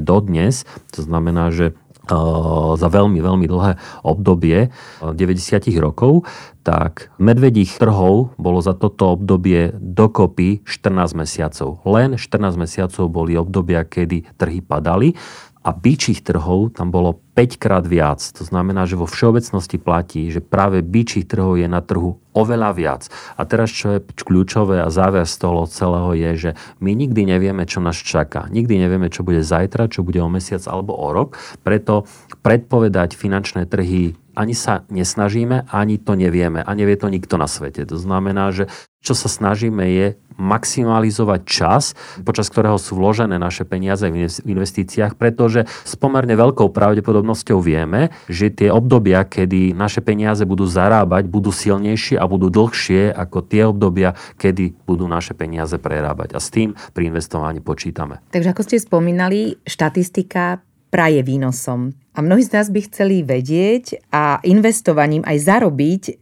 do 0.03 0.17
dnes, 0.23 0.63
to 0.95 1.03
znamená, 1.03 1.51
že 1.51 1.75
za 2.77 2.87
veľmi, 2.87 3.19
veľmi 3.19 3.47
dlhé 3.47 3.71
obdobie 4.07 4.71
90 5.03 5.67
rokov, 5.79 6.23
tak 6.63 7.11
medvedích 7.19 7.79
trhov 7.79 8.35
bolo 8.35 8.59
za 8.59 8.75
toto 8.75 9.15
obdobie 9.15 9.71
dokopy 9.75 10.63
14 10.63 11.15
mesiacov. 11.15 11.83
Len 11.87 12.19
14 12.19 12.59
mesiacov 12.59 13.05
boli 13.07 13.39
obdobia, 13.39 13.87
kedy 13.87 14.35
trhy 14.35 14.59
padali 14.63 15.15
a 15.67 15.75
byčích 15.75 16.23
trhov 16.23 16.75
tam 16.79 16.91
bolo 16.95 17.26
5 17.37 17.61
krát 17.61 17.85
viac. 17.85 18.17
To 18.17 18.41
znamená, 18.41 18.89
že 18.89 18.97
vo 18.97 19.05
všeobecnosti 19.05 19.77
platí, 19.77 20.33
že 20.33 20.41
práve 20.41 20.81
byčích 20.81 21.29
trhov 21.29 21.61
je 21.61 21.69
na 21.69 21.85
trhu 21.85 22.17
oveľa 22.33 22.73
viac. 22.73 23.03
A 23.37 23.45
teraz, 23.45 23.69
čo 23.69 23.93
je 23.93 23.99
kľúčové 24.01 24.81
a 24.81 24.89
záver 24.89 25.29
z 25.29 25.45
toho 25.45 25.69
celého 25.69 26.17
je, 26.17 26.49
že 26.49 26.51
my 26.81 26.97
nikdy 26.97 27.29
nevieme, 27.29 27.69
čo 27.69 27.77
nás 27.77 27.93
čaká. 27.93 28.49
Nikdy 28.49 28.81
nevieme, 28.81 29.13
čo 29.13 29.21
bude 29.21 29.45
zajtra, 29.45 29.85
čo 29.85 30.01
bude 30.01 30.17
o 30.17 30.33
mesiac 30.33 30.65
alebo 30.65 30.97
o 30.97 31.13
rok. 31.13 31.37
Preto 31.61 32.09
predpovedať 32.41 33.13
finančné 33.13 33.69
trhy 33.69 34.17
ani 34.37 34.53
sa 34.53 34.85
nesnažíme, 34.93 35.65
ani 35.73 35.97
to 35.97 36.13
nevieme. 36.13 36.61
A 36.61 36.71
nevie 36.77 36.93
to 36.93 37.09
nikto 37.09 37.41
na 37.41 37.49
svete. 37.49 37.89
To 37.89 37.97
znamená, 37.97 38.53
že 38.53 38.69
čo 39.01 39.17
sa 39.17 39.25
snažíme 39.29 39.81
je 39.89 40.07
maximalizovať 40.37 41.41
čas, 41.49 41.97
počas 42.21 42.53
ktorého 42.53 42.77
sú 42.77 43.01
vložené 43.01 43.41
naše 43.41 43.65
peniaze 43.65 44.05
v 44.05 44.29
investíciách, 44.45 45.17
pretože 45.17 45.65
s 45.65 45.93
pomerne 45.97 46.37
veľkou 46.37 46.69
pravdepodobnosťou 46.69 47.26
vieme, 47.59 48.13
že 48.29 48.53
tie 48.53 48.69
obdobia, 48.69 49.25
kedy 49.25 49.73
naše 49.73 49.99
peniaze 50.05 50.45
budú 50.45 50.69
zarábať, 50.69 51.25
budú 51.25 51.49
silnejšie 51.49 52.21
a 52.21 52.29
budú 52.29 52.53
dlhšie 52.53 53.11
ako 53.11 53.43
tie 53.43 53.65
obdobia, 53.65 54.13
kedy 54.37 54.77
budú 54.85 55.09
naše 55.09 55.33
peniaze 55.33 55.75
prerábať. 55.81 56.37
A 56.37 56.39
s 56.39 56.53
tým 56.53 56.77
pri 56.93 57.09
investovaní 57.09 57.59
počítame. 57.59 58.21
Takže 58.29 58.53
ako 58.53 58.61
ste 58.63 58.77
spomínali, 58.77 59.57
štatistika 59.65 60.61
praje 60.87 61.19
výnosom. 61.25 61.91
A 62.15 62.19
mnohí 62.23 62.41
z 62.45 62.53
nás 62.55 62.67
by 62.71 62.79
chceli 62.87 63.21
vedieť 63.21 64.09
a 64.13 64.39
investovaním 64.47 65.21
aj 65.27 65.37
zarobiť 65.43 66.03
e, 66.07 66.13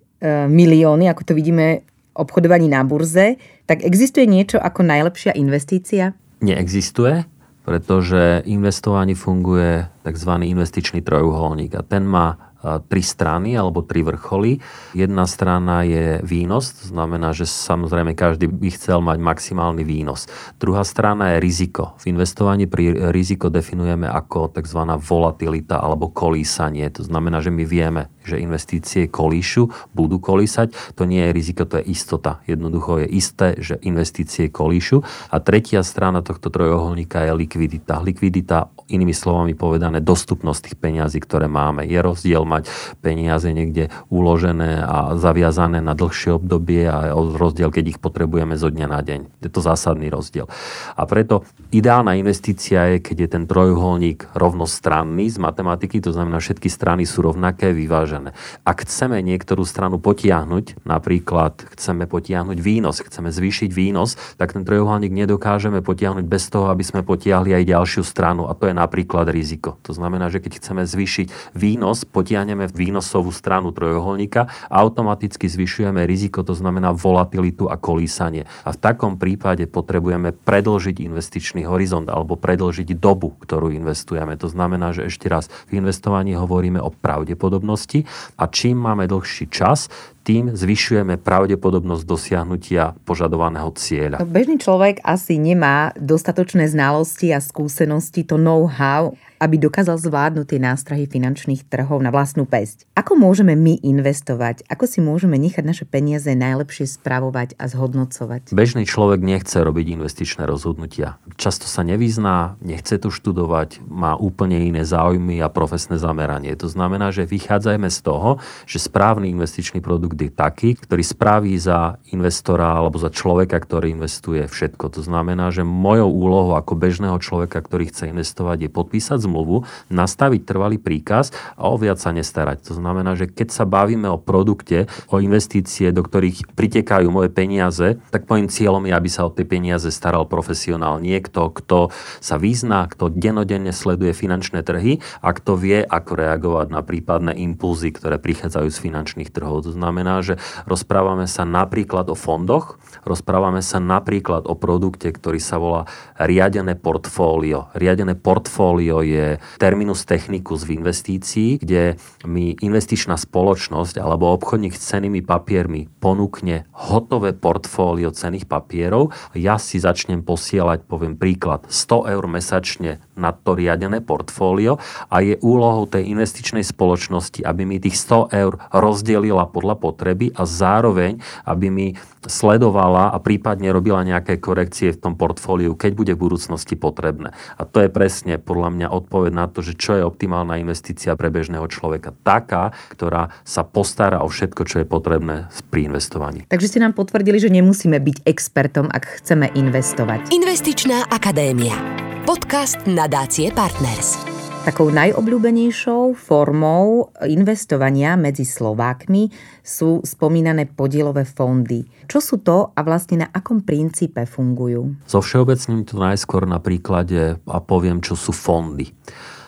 milióny, 0.50 1.08
ako 1.08 1.22
to 1.22 1.34
vidíme 1.38 1.86
obchodovaní 2.16 2.72
na 2.72 2.82
burze, 2.88 3.38
tak 3.68 3.84
existuje 3.84 4.24
niečo 4.26 4.58
ako 4.58 4.88
najlepšia 4.88 5.36
investícia? 5.36 6.16
Neexistuje, 6.40 7.28
pretože 7.66 8.46
investovanie 8.46 9.18
funguje 9.18 9.90
tzv. 10.06 10.32
investičný 10.46 11.02
trojuholník 11.02 11.74
a 11.76 11.82
ten 11.82 12.06
má 12.06 12.56
tri 12.90 13.06
strany 13.06 13.54
alebo 13.54 13.86
tri 13.86 14.02
vrcholy. 14.02 14.58
Jedna 14.98 15.30
strana 15.30 15.86
je 15.86 16.18
výnos, 16.26 16.74
to 16.82 16.90
znamená, 16.90 17.30
že 17.30 17.46
samozrejme 17.46 18.18
každý 18.18 18.50
by 18.50 18.70
chcel 18.74 19.06
mať 19.06 19.22
maximálny 19.22 19.86
výnos. 19.86 20.26
Druhá 20.58 20.82
strana 20.82 21.38
je 21.38 21.46
riziko. 21.46 21.94
V 22.02 22.10
investovaní 22.10 22.66
pri 22.66 23.14
riziko 23.14 23.54
definujeme 23.54 24.10
ako 24.10 24.50
tzv. 24.50 24.82
volatilita 24.98 25.78
alebo 25.78 26.10
kolísanie. 26.10 26.90
To 26.90 27.06
znamená, 27.06 27.38
že 27.46 27.54
my 27.54 27.64
vieme, 27.70 28.10
že 28.26 28.42
investície 28.42 29.06
kolíšu, 29.06 29.70
budú 29.94 30.18
kolísať. 30.18 30.98
To 30.98 31.06
nie 31.06 31.22
je 31.30 31.32
riziko, 31.32 31.70
to 31.70 31.80
je 31.80 31.94
istota. 31.94 32.42
Jednoducho 32.50 33.06
je 33.06 33.08
isté, 33.14 33.48
že 33.62 33.78
investície 33.86 34.50
kolíšu. 34.50 35.06
A 35.30 35.38
tretia 35.38 35.86
strana 35.86 36.26
tohto 36.26 36.50
trojuholníka 36.50 37.22
je 37.30 37.32
likvidita. 37.38 38.02
Likvidita, 38.02 38.74
inými 38.90 39.14
slovami 39.14 39.54
povedané, 39.54 40.02
dostupnosť 40.02 40.60
tých 40.66 40.78
peňazí, 40.82 41.22
ktoré 41.22 41.46
máme. 41.46 41.86
Je 41.86 42.02
rozdiel 42.02 42.42
mať 42.42 42.70
peniaze 43.06 43.46
niekde 43.54 43.94
uložené 44.10 44.82
a 44.82 45.14
zaviazané 45.22 45.86
na 45.86 45.94
dlhšie 45.94 46.42
obdobie 46.42 46.90
a 46.90 47.14
rozdiel, 47.14 47.70
keď 47.70 47.98
ich 47.98 48.00
potrebujeme 48.02 48.58
zo 48.58 48.74
dňa 48.74 48.88
na 48.90 49.02
deň. 49.06 49.20
Je 49.46 49.50
to 49.54 49.62
zásadný 49.62 50.10
rozdiel. 50.10 50.50
A 50.98 51.04
preto 51.06 51.46
ideálna 51.70 52.18
investícia 52.18 52.96
je, 52.96 52.98
keď 53.04 53.18
je 53.22 53.30
ten 53.30 53.44
trojuholník 53.46 54.34
rovnostranný 54.34 55.30
z 55.30 55.38
matematiky, 55.38 56.00
to 56.00 56.16
znamená, 56.16 56.40
všetky 56.40 56.72
strany 56.72 57.04
sú 57.04 57.26
rovnaké, 57.26 57.76
vyvážené 57.76 58.15
vyvážené. 58.16 58.32
Ak 58.64 58.88
chceme 58.88 59.20
niektorú 59.22 59.68
stranu 59.68 60.00
potiahnuť, 60.00 60.88
napríklad 60.88 61.68
chceme 61.76 62.08
potiahnuť 62.08 62.58
výnos, 62.60 63.04
chceme 63.04 63.30
zvýšiť 63.32 63.70
výnos, 63.72 64.16
tak 64.40 64.56
ten 64.56 64.64
trojuholník 64.64 65.12
nedokážeme 65.12 65.84
potiahnuť 65.84 66.26
bez 66.26 66.48
toho, 66.50 66.72
aby 66.72 66.84
sme 66.84 67.02
potiahli 67.04 67.52
aj 67.52 67.64
ďalšiu 67.70 68.04
stranu 68.08 68.48
a 68.48 68.56
to 68.56 68.72
je 68.72 68.76
napríklad 68.76 69.28
riziko. 69.30 69.78
To 69.84 69.92
znamená, 69.92 70.32
že 70.32 70.40
keď 70.40 70.62
chceme 70.62 70.84
zvýšiť 70.88 71.56
výnos, 71.56 72.08
potiahneme 72.08 72.72
výnosovú 72.72 73.30
stranu 73.36 73.76
trojuholníka, 73.76 74.48
automaticky 74.72 75.50
zvyšujeme 75.52 76.04
riziko, 76.08 76.42
to 76.46 76.56
znamená 76.56 76.96
volatilitu 76.96 77.68
a 77.68 77.76
kolísanie. 77.76 78.48
A 78.64 78.72
v 78.72 78.82
takom 78.82 79.20
prípade 79.20 79.68
potrebujeme 79.68 80.32
predlžiť 80.32 81.04
investičný 81.04 81.68
horizont 81.68 82.08
alebo 82.08 82.38
predlžiť 82.40 82.98
dobu, 82.98 83.36
ktorú 83.44 83.74
investujeme. 83.74 84.38
To 84.40 84.48
znamená, 84.48 84.94
že 84.96 85.08
ešte 85.10 85.28
raz 85.28 85.50
v 85.68 85.82
investovaní 85.82 86.38
hovoríme 86.38 86.80
o 86.80 86.94
pravdepodobnosti 86.94 88.05
a 88.38 88.48
čím 88.48 88.78
máme 88.78 89.08
dlhší 89.08 89.48
čas, 89.48 89.90
tým 90.26 90.58
zvyšujeme 90.58 91.22
pravdepodobnosť 91.22 92.04
dosiahnutia 92.04 92.98
požadovaného 93.06 93.70
cieľa. 93.78 94.26
Bežný 94.26 94.58
človek 94.58 95.06
asi 95.06 95.38
nemá 95.38 95.94
dostatočné 95.94 96.66
znalosti 96.66 97.30
a 97.30 97.38
skúsenosti, 97.38 98.26
to 98.26 98.42
know-how, 98.42 99.14
aby 99.38 99.62
dokázal 99.62 100.00
zvládnuť 100.00 100.46
tie 100.48 100.60
nástrahy 100.64 101.06
finančných 101.06 101.68
trhov 101.68 102.02
na 102.02 102.10
vlastnú 102.10 102.48
pesť. 102.48 102.88
Ako 102.98 103.20
môžeme 103.20 103.54
my 103.54 103.78
investovať? 103.84 104.66
Ako 104.66 104.88
si 104.90 105.04
môžeme 105.04 105.36
nechať 105.36 105.62
naše 105.62 105.86
peniaze 105.86 106.32
najlepšie 106.32 106.88
spravovať 106.88 107.60
a 107.60 107.68
zhodnocovať? 107.68 108.56
Bežný 108.56 108.88
človek 108.88 109.22
nechce 109.22 109.60
robiť 109.60 110.00
investičné 110.00 110.48
rozhodnutia. 110.48 111.20
Často 111.36 111.68
sa 111.68 111.84
nevyzná, 111.84 112.56
nechce 112.64 112.96
to 112.96 113.12
študovať, 113.12 113.84
má 113.86 114.16
úplne 114.16 114.58
iné 114.58 114.88
záujmy 114.88 115.44
a 115.44 115.52
profesné 115.52 116.00
zameranie. 116.00 116.56
To 116.56 116.72
znamená, 116.72 117.12
že 117.12 117.28
vychádzajme 117.28 117.92
z 117.92 118.00
toho, 118.02 118.40
že 118.66 118.82
správny 118.82 119.30
investičný 119.36 119.84
produkt 119.84 120.15
je 120.18 120.32
taký, 120.32 120.80
ktorý 120.80 121.04
spraví 121.04 121.54
za 121.60 122.00
investora 122.16 122.80
alebo 122.80 122.96
za 122.96 123.12
človeka, 123.12 123.60
ktorý 123.60 123.98
investuje 123.98 124.48
všetko. 124.48 124.96
To 124.96 125.02
znamená, 125.04 125.52
že 125.52 125.68
mojou 125.68 126.08
úlohou 126.08 126.54
ako 126.56 126.80
bežného 126.80 127.20
človeka, 127.20 127.60
ktorý 127.60 127.92
chce 127.92 128.14
investovať, 128.16 128.68
je 128.68 128.70
podpísať 128.72 129.20
zmluvu, 129.26 129.68
nastaviť 129.92 130.42
trvalý 130.46 130.78
príkaz 130.80 131.36
a 131.60 131.68
o 131.68 131.76
viac 131.76 131.98
sa 131.98 132.14
nestarať. 132.14 132.70
To 132.70 132.78
znamená, 132.78 133.18
že 133.18 133.28
keď 133.28 133.50
sa 133.52 133.66
bavíme 133.66 134.08
o 134.08 134.22
produkte, 134.22 134.86
o 135.10 135.20
investície, 135.20 135.90
do 135.90 136.06
ktorých 136.06 136.54
pritekajú 136.54 137.08
moje 137.10 137.34
peniaze, 137.34 137.98
tak 138.14 138.30
môjim 138.30 138.48
cieľom 138.48 138.86
je, 138.86 138.94
aby 138.94 139.10
sa 139.10 139.26
o 139.26 139.34
tie 139.34 139.44
peniaze 139.44 139.90
staral 139.90 140.30
profesionál. 140.30 141.02
Niekto, 141.02 141.50
kto 141.50 141.90
sa 142.22 142.38
vyzná, 142.38 142.86
kto 142.86 143.10
denodenne 143.10 143.74
sleduje 143.74 144.14
finančné 144.14 144.62
trhy 144.62 145.02
a 145.26 145.34
kto 145.34 145.58
vie, 145.58 145.82
ako 145.82 146.12
reagovať 146.14 146.68
na 146.70 146.86
prípadné 146.86 147.34
impulzy, 147.42 147.90
ktoré 147.90 148.22
prichádzajú 148.22 148.68
z 148.70 148.78
finančných 148.78 149.34
trhov. 149.34 149.66
To 149.66 149.72
znamená, 149.74 150.05
že 150.22 150.38
rozprávame 150.70 151.26
sa 151.26 151.44
napríklad 151.44 152.08
o 152.12 152.16
fondoch, 152.18 152.78
rozprávame 153.04 153.66
sa 153.66 153.82
napríklad 153.82 154.46
o 154.46 154.54
produkte, 154.54 155.10
ktorý 155.10 155.40
sa 155.42 155.58
volá 155.58 155.90
riadené 156.18 156.78
portfólio. 156.78 157.68
Riadené 157.74 158.16
portfólio 158.16 159.02
je 159.02 159.42
terminus 159.58 160.06
technicus 160.06 160.64
v 160.64 160.80
investícii, 160.80 161.62
kde 161.62 161.98
mi 162.24 162.56
investičná 162.56 163.18
spoločnosť 163.18 164.00
alebo 164.00 164.32
obchodník 164.36 164.74
s 164.74 164.96
cenými 164.96 165.26
papiermi 165.26 165.90
ponúkne 166.00 166.70
hotové 166.74 167.34
portfólio 167.34 168.14
cených 168.14 168.46
papierov. 168.46 169.12
Ja 169.36 169.58
si 169.58 169.82
začnem 169.82 170.22
posielať, 170.22 170.86
poviem 170.88 171.18
príklad, 171.18 171.68
100 171.70 172.14
eur 172.14 172.24
mesačne 172.30 173.04
na 173.16 173.32
to 173.32 173.56
riadené 173.56 174.04
portfólio 174.04 174.78
a 175.10 175.22
je 175.24 175.40
úlohou 175.42 175.88
tej 175.88 176.10
investičnej 176.12 176.64
spoločnosti, 176.64 177.42
aby 177.42 177.64
mi 177.64 177.78
tých 177.80 177.98
100 177.98 178.36
eur 178.36 178.54
rozdelila 178.72 179.48
podľa 179.50 179.76
potreby 179.96 180.36
a 180.36 180.44
zároveň, 180.44 181.24
aby 181.48 181.72
mi 181.72 181.88
sledovala 182.28 183.16
a 183.16 183.18
prípadne 183.24 183.72
robila 183.72 184.04
nejaké 184.04 184.44
korekcie 184.44 184.92
v 184.92 185.00
tom 185.00 185.14
portfóliu, 185.16 185.72
keď 185.80 185.92
bude 185.96 186.14
v 186.20 186.28
budúcnosti 186.28 186.76
potrebné. 186.76 187.32
A 187.56 187.64
to 187.64 187.80
je 187.80 187.88
presne 187.88 188.36
podľa 188.36 188.76
mňa 188.76 188.88
odpoveď 188.92 189.32
na 189.32 189.48
to, 189.48 189.64
že 189.64 189.80
čo 189.80 189.96
je 189.96 190.04
optimálna 190.04 190.60
investícia 190.60 191.16
pre 191.16 191.32
bežného 191.32 191.64
človeka. 191.72 192.12
Taká, 192.28 192.76
ktorá 192.92 193.32
sa 193.48 193.64
postará 193.64 194.20
o 194.20 194.28
všetko, 194.28 194.62
čo 194.68 194.84
je 194.84 194.88
potrebné 194.90 195.48
pri 195.72 195.88
investovaní. 195.88 196.44
Takže 196.52 196.76
ste 196.76 196.84
nám 196.84 196.98
potvrdili, 196.98 197.40
že 197.40 197.54
nemusíme 197.54 197.96
byť 197.96 198.28
expertom, 198.28 198.92
ak 198.92 199.24
chceme 199.24 199.48
investovať. 199.56 200.34
Investičná 200.36 201.08
akadémia. 201.08 201.78
Podcast 202.26 202.82
nadácie 202.90 203.54
Partners. 203.54 204.35
Takou 204.66 204.90
najobľúbenejšou 204.90 206.18
formou 206.18 207.14
investovania 207.22 208.18
medzi 208.18 208.50
Slovákmi 208.50 209.30
sú 209.62 210.02
spomínané 210.02 210.66
podielové 210.66 211.22
fondy. 211.22 211.86
Čo 212.10 212.18
sú 212.18 212.36
to 212.42 212.74
a 212.74 212.80
vlastne 212.82 213.22
na 213.22 213.28
akom 213.30 213.62
princípe 213.62 214.26
fungujú? 214.26 214.98
Zo 215.06 215.22
všeobecním 215.22 215.86
to 215.86 216.02
najskôr 216.02 216.50
na 216.50 216.58
príklade 216.58 217.38
a 217.46 217.58
poviem, 217.62 218.02
čo 218.02 218.18
sú 218.18 218.34
fondy. 218.34 218.90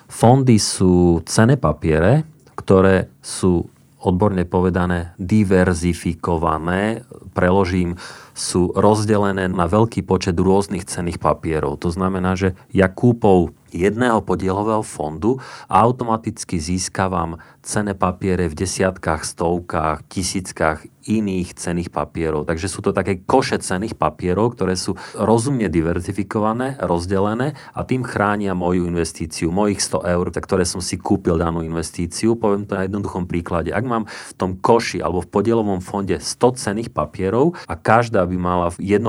Fondy 0.06 0.62
sú 0.62 1.26
cené 1.26 1.58
papiere, 1.58 2.22
ktoré 2.54 3.10
sú 3.18 3.66
odborne 3.98 4.46
povedané 4.46 5.18
diverzifikované, 5.18 7.02
preložím, 7.34 7.98
sú 8.38 8.70
rozdelené 8.78 9.50
na 9.50 9.66
veľký 9.66 10.06
počet 10.06 10.38
rôznych 10.38 10.86
cených 10.86 11.18
papierov. 11.18 11.82
To 11.82 11.90
znamená, 11.90 12.38
že 12.38 12.54
ja 12.70 12.86
kúpou 12.86 13.58
jedného 13.78 14.26
podielového 14.26 14.82
fondu 14.82 15.38
a 15.70 15.86
automaticky 15.86 16.58
získavam 16.58 17.38
cené 17.62 17.94
papiere 17.94 18.48
v 18.48 18.58
desiatkách, 18.64 19.28
stovkách, 19.28 20.08
tisíckach 20.08 20.88
iných 21.08 21.56
cených 21.56 21.90
papierov. 21.92 22.48
Takže 22.48 22.68
sú 22.68 22.84
to 22.84 22.92
také 22.92 23.24
koše 23.24 23.60
cených 23.60 23.96
papierov, 23.96 24.56
ktoré 24.56 24.76
sú 24.76 25.00
rozumne 25.16 25.72
diverzifikované, 25.72 26.76
rozdelené 26.84 27.56
a 27.72 27.84
tým 27.88 28.04
chránia 28.04 28.52
moju 28.52 28.88
investíciu, 28.88 29.52
mojich 29.52 29.80
100 29.80 30.04
eur, 30.04 30.26
ktoré 30.32 30.68
som 30.68 30.84
si 30.84 31.00
kúpil 31.00 31.40
danú 31.40 31.64
investíciu. 31.64 32.36
Poviem 32.36 32.68
to 32.68 32.76
na 32.76 32.88
jednoduchom 32.88 33.28
príklade. 33.28 33.72
Ak 33.72 33.88
mám 33.88 34.08
v 34.08 34.34
tom 34.36 34.60
koši 34.60 35.00
alebo 35.00 35.24
v 35.24 35.32
podielovom 35.32 35.80
fonde 35.80 36.20
100 36.20 36.60
cených 36.60 36.90
papierov 36.92 37.56
a 37.68 37.80
každá 37.80 38.28
by 38.28 38.36
mala 38.36 38.68
1% 38.76 39.00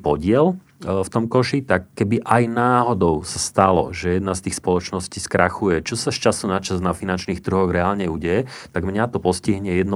podiel, 0.00 0.60
v 0.82 1.08
tom 1.08 1.30
koši, 1.30 1.62
tak 1.62 1.94
keby 1.94 2.26
aj 2.26 2.42
náhodou 2.50 3.22
sa 3.22 3.38
stalo, 3.38 3.94
že 3.94 4.18
jedna 4.18 4.34
z 4.34 4.50
tých 4.50 4.58
spoločností 4.58 5.22
skrachuje, 5.22 5.80
čo 5.86 5.94
sa 5.94 6.10
z 6.10 6.28
času 6.28 6.50
na 6.50 6.58
čas 6.58 6.82
na 6.82 6.90
finančných 6.90 7.38
trhoch 7.38 7.70
reálne 7.70 8.10
udeje, 8.10 8.50
tak 8.74 8.82
mňa 8.82 9.14
to 9.14 9.22
postihne 9.22 9.70
1% 9.70 9.86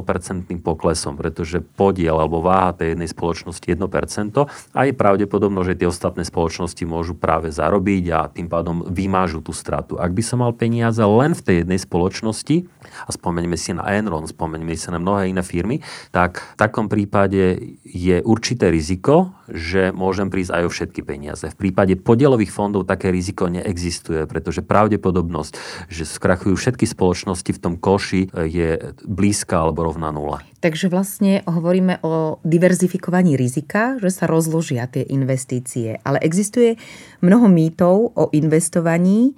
poklesom, 0.63 1.19
pretože 1.19 1.59
podiel 1.61 2.17
alebo 2.17 2.39
váha 2.41 2.73
tej 2.73 2.95
jednej 2.95 3.11
spoločnosti 3.11 3.67
1% 3.67 4.47
a 4.73 4.81
je 4.87 4.93
pravdepodobno, 4.95 5.67
že 5.67 5.75
tie 5.75 5.91
ostatné 5.91 6.23
spoločnosti 6.23 6.83
môžu 6.87 7.19
práve 7.19 7.51
zarobiť 7.51 8.05
a 8.15 8.31
tým 8.31 8.47
pádom 8.47 8.87
vymážu 8.87 9.43
tú 9.43 9.51
stratu. 9.51 9.99
Ak 9.99 10.15
by 10.15 10.23
som 10.23 10.41
mal 10.47 10.55
peniaze 10.55 11.03
len 11.03 11.35
v 11.35 11.43
tej 11.43 11.57
jednej 11.67 11.81
spoločnosti, 11.83 12.71
a 13.07 13.11
spomeňme 13.11 13.59
si 13.59 13.75
na 13.75 13.85
Enron, 13.93 14.25
spomeňme 14.25 14.73
si 14.79 14.89
na 14.89 15.03
mnohé 15.03 15.29
iné 15.29 15.43
firmy, 15.43 15.83
tak 16.15 16.41
v 16.55 16.57
takom 16.57 16.87
prípade 16.87 17.59
je 17.83 18.23
určité 18.23 18.71
riziko, 18.71 19.35
že 19.51 19.91
môžem 19.91 20.31
prísť 20.31 20.55
aj 20.55 20.63
o 20.67 20.71
všetky 20.77 21.01
peniaze. 21.01 21.49
V 21.49 21.57
prípade 21.57 21.97
podielových 21.97 22.53
fondov 22.53 22.85
také 22.85 23.09
riziko 23.09 23.49
neexistuje, 23.49 24.29
pretože 24.29 24.61
pravdepodobnosť, 24.61 25.57
že 25.89 26.05
skrachujú 26.05 26.53
všetky 26.53 26.85
spoločnosti 26.85 27.49
v 27.57 27.63
tom 27.65 27.81
koši 27.81 28.29
je 28.45 28.93
blízka 29.09 29.65
alebo 29.65 29.89
rovná 29.89 30.13
nula. 30.13 30.45
Takže 30.61 30.93
vlastne 30.93 31.41
hovoríme 31.49 32.05
o 32.05 32.43
diverzifikovaní 32.45 33.41
rizika, 33.41 33.97
že 33.97 34.13
sa 34.13 34.29
rozložia 34.29 34.85
tie 34.91 35.07
investície. 35.09 35.97
Ale 36.05 36.21
existuje 36.21 36.77
mnoho 37.25 37.49
mýtov 37.49 38.13
o 38.13 38.29
investovaní 38.37 39.33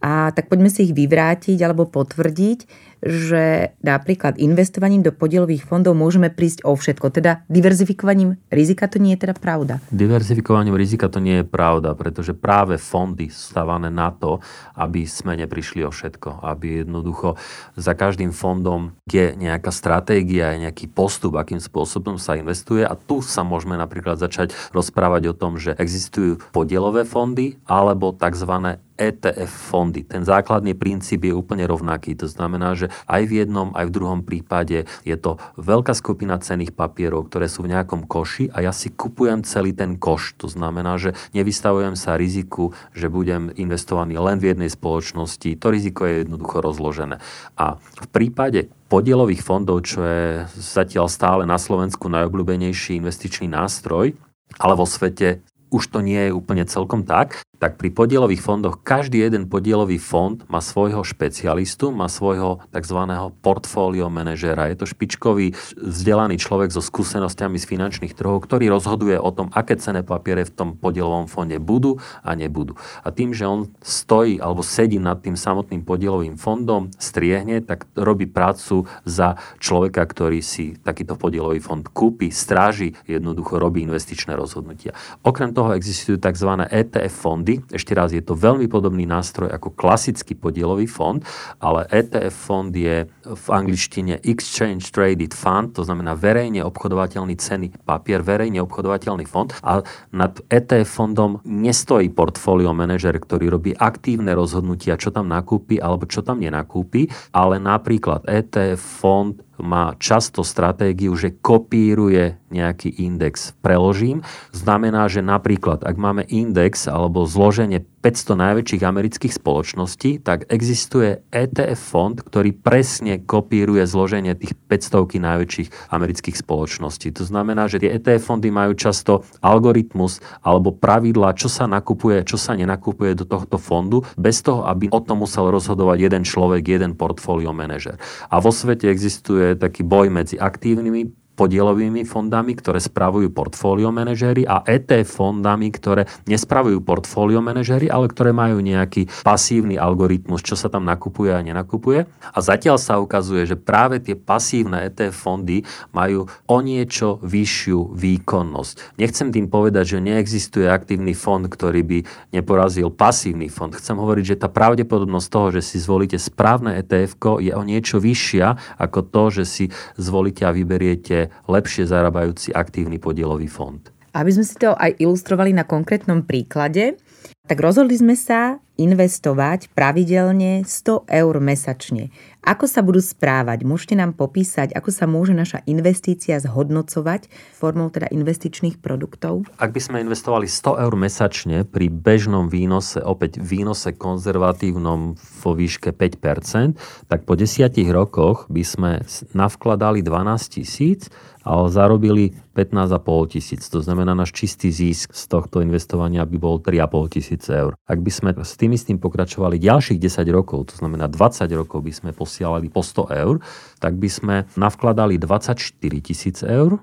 a 0.00 0.32
tak 0.32 0.48
poďme 0.48 0.72
si 0.72 0.88
ich 0.88 0.96
vyvrátiť 0.96 1.60
alebo 1.60 1.84
potvrdiť 1.84 2.89
že 3.00 3.74
napríklad 3.80 4.36
investovaním 4.36 5.00
do 5.00 5.12
podielových 5.12 5.64
fondov 5.64 5.96
môžeme 5.96 6.28
prísť 6.28 6.64
o 6.68 6.76
všetko. 6.76 7.12
Teda 7.12 7.44
diverzifikovaním 7.48 8.36
rizika 8.52 8.86
to 8.86 9.00
nie 9.00 9.16
je 9.16 9.24
teda 9.24 9.34
pravda. 9.36 9.80
Diverzifikovaním 9.88 10.76
rizika 10.76 11.08
to 11.08 11.18
nie 11.18 11.40
je 11.40 11.46
pravda, 11.48 11.96
pretože 11.96 12.36
práve 12.36 12.76
fondy 12.76 13.32
sú 13.32 13.56
stávané 13.56 13.88
na 13.88 14.12
to, 14.12 14.44
aby 14.76 15.08
sme 15.08 15.36
neprišli 15.40 15.84
o 15.84 15.90
všetko. 15.90 16.44
Aby 16.44 16.84
jednoducho 16.84 17.40
za 17.74 17.96
každým 17.96 18.36
fondom 18.36 18.92
je 19.08 19.32
nejaká 19.34 19.72
stratégia, 19.72 20.52
je 20.54 20.68
nejaký 20.68 20.92
postup, 20.92 21.40
akým 21.40 21.58
spôsobom 21.58 22.20
sa 22.20 22.36
investuje 22.36 22.84
a 22.84 22.92
tu 22.94 23.24
sa 23.24 23.40
môžeme 23.40 23.80
napríklad 23.80 24.20
začať 24.20 24.52
rozprávať 24.76 25.32
o 25.32 25.34
tom, 25.36 25.56
že 25.56 25.72
existujú 25.76 26.40
podielové 26.52 27.08
fondy 27.08 27.56
alebo 27.64 28.12
tzv. 28.12 28.76
ETF 29.00 29.48
fondy. 29.48 30.04
Ten 30.04 30.28
základný 30.28 30.76
princíp 30.76 31.24
je 31.24 31.32
úplne 31.32 31.64
rovnaký. 31.64 32.12
To 32.20 32.28
znamená, 32.28 32.76
že 32.76 32.92
aj 33.08 33.22
v 33.24 33.32
jednom, 33.40 33.72
aj 33.72 33.88
v 33.88 33.94
druhom 33.96 34.20
prípade 34.20 34.84
je 35.08 35.16
to 35.16 35.40
veľká 35.56 35.96
skupina 35.96 36.36
cených 36.36 36.76
papierov, 36.76 37.32
ktoré 37.32 37.48
sú 37.48 37.64
v 37.64 37.72
nejakom 37.72 38.04
koši 38.04 38.52
a 38.52 38.60
ja 38.60 38.76
si 38.76 38.92
kupujem 38.92 39.40
celý 39.40 39.72
ten 39.72 39.96
koš. 39.96 40.36
To 40.44 40.52
znamená, 40.52 41.00
že 41.00 41.16
nevystavujem 41.32 41.96
sa 41.96 42.20
riziku, 42.20 42.76
že 42.92 43.08
budem 43.08 43.48
investovaný 43.56 44.20
len 44.20 44.36
v 44.36 44.52
jednej 44.52 44.68
spoločnosti. 44.68 45.56
To 45.56 45.66
riziko 45.72 46.04
je 46.04 46.28
jednoducho 46.28 46.60
rozložené. 46.60 47.24
A 47.56 47.80
v 47.80 48.08
prípade 48.12 48.68
podielových 48.92 49.40
fondov, 49.40 49.86
čo 49.88 50.04
je 50.04 50.44
zatiaľ 50.58 51.08
stále 51.08 51.48
na 51.48 51.56
Slovensku 51.56 52.10
najobľúbenejší 52.12 53.00
investičný 53.00 53.48
nástroj, 53.48 54.12
ale 54.58 54.74
vo 54.74 54.84
svete 54.84 55.40
už 55.70 55.94
to 55.94 56.02
nie 56.02 56.28
je 56.28 56.34
úplne 56.34 56.66
celkom 56.66 57.06
tak, 57.06 57.46
tak 57.60 57.76
pri 57.76 57.92
podielových 57.92 58.40
fondoch 58.40 58.80
každý 58.80 59.20
jeden 59.20 59.44
podielový 59.44 60.00
fond 60.00 60.40
má 60.48 60.64
svojho 60.64 61.04
špecialistu, 61.04 61.92
má 61.92 62.08
svojho 62.08 62.64
tzv. 62.72 62.98
portfólio 63.44 64.08
manažera. 64.08 64.72
Je 64.72 64.80
to 64.80 64.88
špičkový 64.88 65.52
vzdelaný 65.76 66.40
človek 66.40 66.72
so 66.72 66.80
skúsenostiami 66.80 67.60
z 67.60 67.68
finančných 67.68 68.16
trhov, 68.16 68.40
ktorý 68.48 68.72
rozhoduje 68.72 69.20
o 69.20 69.28
tom, 69.28 69.52
aké 69.52 69.76
cené 69.76 70.00
papiere 70.00 70.48
v 70.48 70.56
tom 70.56 70.68
podielovom 70.72 71.28
fonde 71.28 71.60
budú 71.60 72.00
a 72.24 72.32
nebudú. 72.32 72.80
A 73.04 73.12
tým, 73.12 73.36
že 73.36 73.44
on 73.44 73.68
stojí 73.84 74.40
alebo 74.40 74.64
sedí 74.64 74.96
nad 74.96 75.20
tým 75.20 75.36
samotným 75.36 75.84
podielovým 75.84 76.40
fondom, 76.40 76.88
striehne, 76.96 77.60
tak 77.60 77.84
robí 77.92 78.24
prácu 78.24 78.88
za 79.04 79.36
človeka, 79.60 80.00
ktorý 80.08 80.40
si 80.40 80.80
takýto 80.80 81.20
podielový 81.20 81.60
fond 81.60 81.84
kúpi, 81.84 82.32
stráži, 82.32 82.96
jednoducho 83.04 83.60
robí 83.60 83.84
investičné 83.84 84.32
rozhodnutia. 84.32 84.96
Okrem 85.20 85.52
toho 85.52 85.76
existujú 85.76 86.16
tzv. 86.16 86.48
ETF 86.70 87.12
fondy, 87.12 87.49
fondy. 87.50 87.74
Ešte 87.74 87.92
raz, 87.94 88.14
je 88.14 88.22
to 88.22 88.38
veľmi 88.38 88.70
podobný 88.70 89.06
nástroj 89.06 89.50
ako 89.50 89.74
klasický 89.74 90.38
podielový 90.38 90.86
fond, 90.86 91.22
ale 91.58 91.86
ETF 91.90 92.34
fond 92.34 92.70
je 92.70 93.10
v 93.10 93.46
angličtine 93.50 94.22
Exchange 94.22 94.94
Traded 94.94 95.34
Fund, 95.34 95.74
to 95.74 95.82
znamená 95.82 96.14
verejne 96.14 96.62
obchodovateľný 96.62 97.34
ceny 97.34 97.66
papier, 97.82 98.22
verejne 98.22 98.62
obchodovateľný 98.62 99.26
fond 99.26 99.50
a 99.66 99.82
nad 100.14 100.38
ETF 100.50 100.86
fondom 100.86 101.30
nestojí 101.46 102.12
portfólio 102.14 102.70
manažer, 102.70 103.18
ktorý 103.18 103.50
robí 103.50 103.72
aktívne 103.74 104.34
rozhodnutia, 104.34 105.00
čo 105.00 105.10
tam 105.10 105.26
nakúpi 105.26 105.82
alebo 105.82 106.06
čo 106.06 106.22
tam 106.22 106.38
nenakúpi, 106.38 107.10
ale 107.34 107.58
napríklad 107.58 108.26
ETF 108.26 108.80
fond 108.80 109.34
má 109.60 109.94
často 110.00 110.40
stratégiu, 110.42 111.12
že 111.14 111.36
kopíruje 111.36 112.40
nejaký 112.48 112.90
index. 113.00 113.52
Preložím, 113.60 114.24
znamená, 114.50 115.06
že 115.06 115.20
napríklad, 115.20 115.84
ak 115.84 115.96
máme 115.96 116.24
index 116.26 116.88
alebo 116.88 117.28
zloženie 117.28 117.84
500 118.00 118.32
najväčších 118.32 118.82
amerických 118.82 119.32
spoločností, 119.36 120.24
tak 120.24 120.48
existuje 120.48 121.20
ETF 121.28 121.76
fond, 121.76 122.16
ktorý 122.16 122.56
presne 122.56 123.20
kopíruje 123.20 123.84
zloženie 123.84 124.32
tých 124.32 124.56
500 124.56 125.20
najväčších 125.20 125.92
amerických 125.92 126.36
spoločností. 126.40 127.12
To 127.20 127.28
znamená, 127.28 127.68
že 127.68 127.84
tie 127.84 127.92
ETF 128.00 128.32
fondy 128.32 128.48
majú 128.48 128.72
často 128.72 129.28
algoritmus 129.44 130.24
alebo 130.40 130.72
pravidla, 130.72 131.36
čo 131.36 131.52
sa 131.52 131.68
nakupuje, 131.68 132.24
čo 132.24 132.40
sa 132.40 132.56
nenakupuje 132.56 133.12
do 133.20 133.28
tohto 133.28 133.60
fondu, 133.60 134.00
bez 134.16 134.40
toho, 134.40 134.64
aby 134.64 134.88
o 134.88 135.00
tom 135.04 135.20
musel 135.20 135.52
rozhodovať 135.52 135.98
jeden 136.00 136.24
človek, 136.24 136.64
jeden 136.64 136.96
portfólio 136.96 137.52
manažer. 137.52 138.00
A 138.32 138.40
vo 138.40 138.48
svete 138.48 138.88
existuje 138.88 139.60
taký 139.60 139.84
boj 139.84 140.08
medzi 140.08 140.40
aktívnymi 140.40 141.19
podielovými 141.40 142.04
fondami, 142.04 142.52
ktoré 142.52 142.76
spravujú 142.76 143.32
portfólio 143.32 143.88
manažéri 143.88 144.44
a 144.44 144.60
ETF 144.60 145.24
fondami, 145.24 145.72
ktoré 145.72 146.04
nespravujú 146.28 146.84
portfólio 146.84 147.40
manažéri, 147.40 147.88
ale 147.88 148.12
ktoré 148.12 148.36
majú 148.36 148.60
nejaký 148.60 149.08
pasívny 149.24 149.80
algoritmus, 149.80 150.44
čo 150.44 150.52
sa 150.52 150.68
tam 150.68 150.84
nakupuje 150.84 151.32
a 151.32 151.40
nenakupuje. 151.40 152.04
A 152.04 152.38
zatiaľ 152.44 152.76
sa 152.76 153.00
ukazuje, 153.00 153.48
že 153.48 153.56
práve 153.56 154.04
tie 154.04 154.12
pasívne 154.12 154.84
ETF 154.84 155.16
fondy 155.16 155.64
majú 155.96 156.28
o 156.28 156.58
niečo 156.60 157.16
vyššiu 157.24 157.96
výkonnosť. 157.96 159.00
Nechcem 159.00 159.32
tým 159.32 159.48
povedať, 159.48 159.96
že 159.96 160.04
neexistuje 160.04 160.68
aktívny 160.68 161.16
fond, 161.16 161.48
ktorý 161.48 161.80
by 161.80 161.98
neporazil 162.36 162.92
pasívny 162.92 163.48
fond. 163.48 163.72
Chcem 163.72 163.96
hovoriť, 163.96 164.36
že 164.36 164.40
tá 164.44 164.52
pravdepodobnosť 164.52 165.28
toho, 165.32 165.48
že 165.56 165.64
si 165.64 165.80
zvolíte 165.80 166.20
správne 166.20 166.76
ETF 166.76 167.16
je 167.40 167.56
o 167.56 167.62
niečo 167.64 167.96
vyššia 167.96 168.76
ako 168.76 169.00
to, 169.08 169.22
že 169.40 169.44
si 169.48 169.64
zvolíte 169.96 170.44
a 170.44 170.52
vyberiete 170.52 171.29
lepšie 171.48 171.86
zarábajúci 171.88 172.54
aktívny 172.54 173.00
podielový 173.00 173.46
fond. 173.50 173.80
Aby 174.10 174.34
sme 174.34 174.44
si 174.46 174.58
to 174.58 174.74
aj 174.74 174.98
ilustrovali 174.98 175.54
na 175.54 175.62
konkrétnom 175.62 176.26
príklade, 176.26 176.98
tak 177.46 177.58
rozhodli 177.62 177.94
sme 177.94 178.18
sa 178.18 178.58
investovať 178.80 179.68
pravidelne 179.76 180.64
100 180.64 181.04
eur 181.04 181.34
mesačne. 181.36 182.08
Ako 182.40 182.64
sa 182.64 182.80
budú 182.80 183.04
správať? 183.04 183.68
Môžete 183.68 184.00
nám 184.00 184.16
popísať, 184.16 184.72
ako 184.72 184.88
sa 184.88 185.04
môže 185.04 185.36
naša 185.36 185.60
investícia 185.68 186.40
zhodnocovať 186.40 187.28
formou 187.52 187.92
teda 187.92 188.08
investičných 188.08 188.80
produktov? 188.80 189.44
Ak 189.60 189.76
by 189.76 189.80
sme 189.84 190.00
investovali 190.00 190.48
100 190.48 190.80
eur 190.88 190.94
mesačne 190.96 191.68
pri 191.68 191.92
bežnom 191.92 192.48
výnose, 192.48 192.96
opäť 193.04 193.44
výnose 193.44 193.92
konzervatívnom 193.92 195.20
vo 195.20 195.52
výške 195.52 195.92
5%, 195.92 197.12
tak 197.12 197.28
po 197.28 197.36
10 197.36 197.68
rokoch 197.92 198.48
by 198.48 198.64
sme 198.64 198.90
navkladali 199.36 200.00
12 200.00 200.56
tisíc 200.56 201.12
ale 201.44 201.72
zarobili 201.72 202.36
15,5 202.52 203.32
tisíc. 203.32 203.62
To 203.72 203.80
znamená, 203.80 204.12
náš 204.12 204.36
čistý 204.36 204.68
zisk 204.68 205.16
z 205.16 205.24
tohto 205.30 205.64
investovania 205.64 206.28
by 206.28 206.36
bol 206.36 206.60
3,5 206.60 207.14
tisíc 207.16 207.42
eur. 207.48 207.72
Ak 207.88 208.04
by 208.04 208.10
sme 208.12 208.30
s 208.36 208.54
tým 208.60 208.69
istým 208.74 208.98
pokračovali 208.98 209.60
ďalších 209.60 209.98
10 209.98 210.26
rokov, 210.30 210.72
to 210.72 210.74
znamená 210.78 211.06
20 211.10 211.46
rokov 211.54 211.82
by 211.82 211.92
sme 211.92 212.10
posielali 212.10 212.72
po 212.72 212.80
100 212.82 213.22
eur, 213.22 213.36
tak 213.82 213.96
by 213.98 214.08
sme 214.08 214.36
navkladali 214.56 215.18
24 215.18 215.56
tisíc 216.00 216.42
eur 216.42 216.80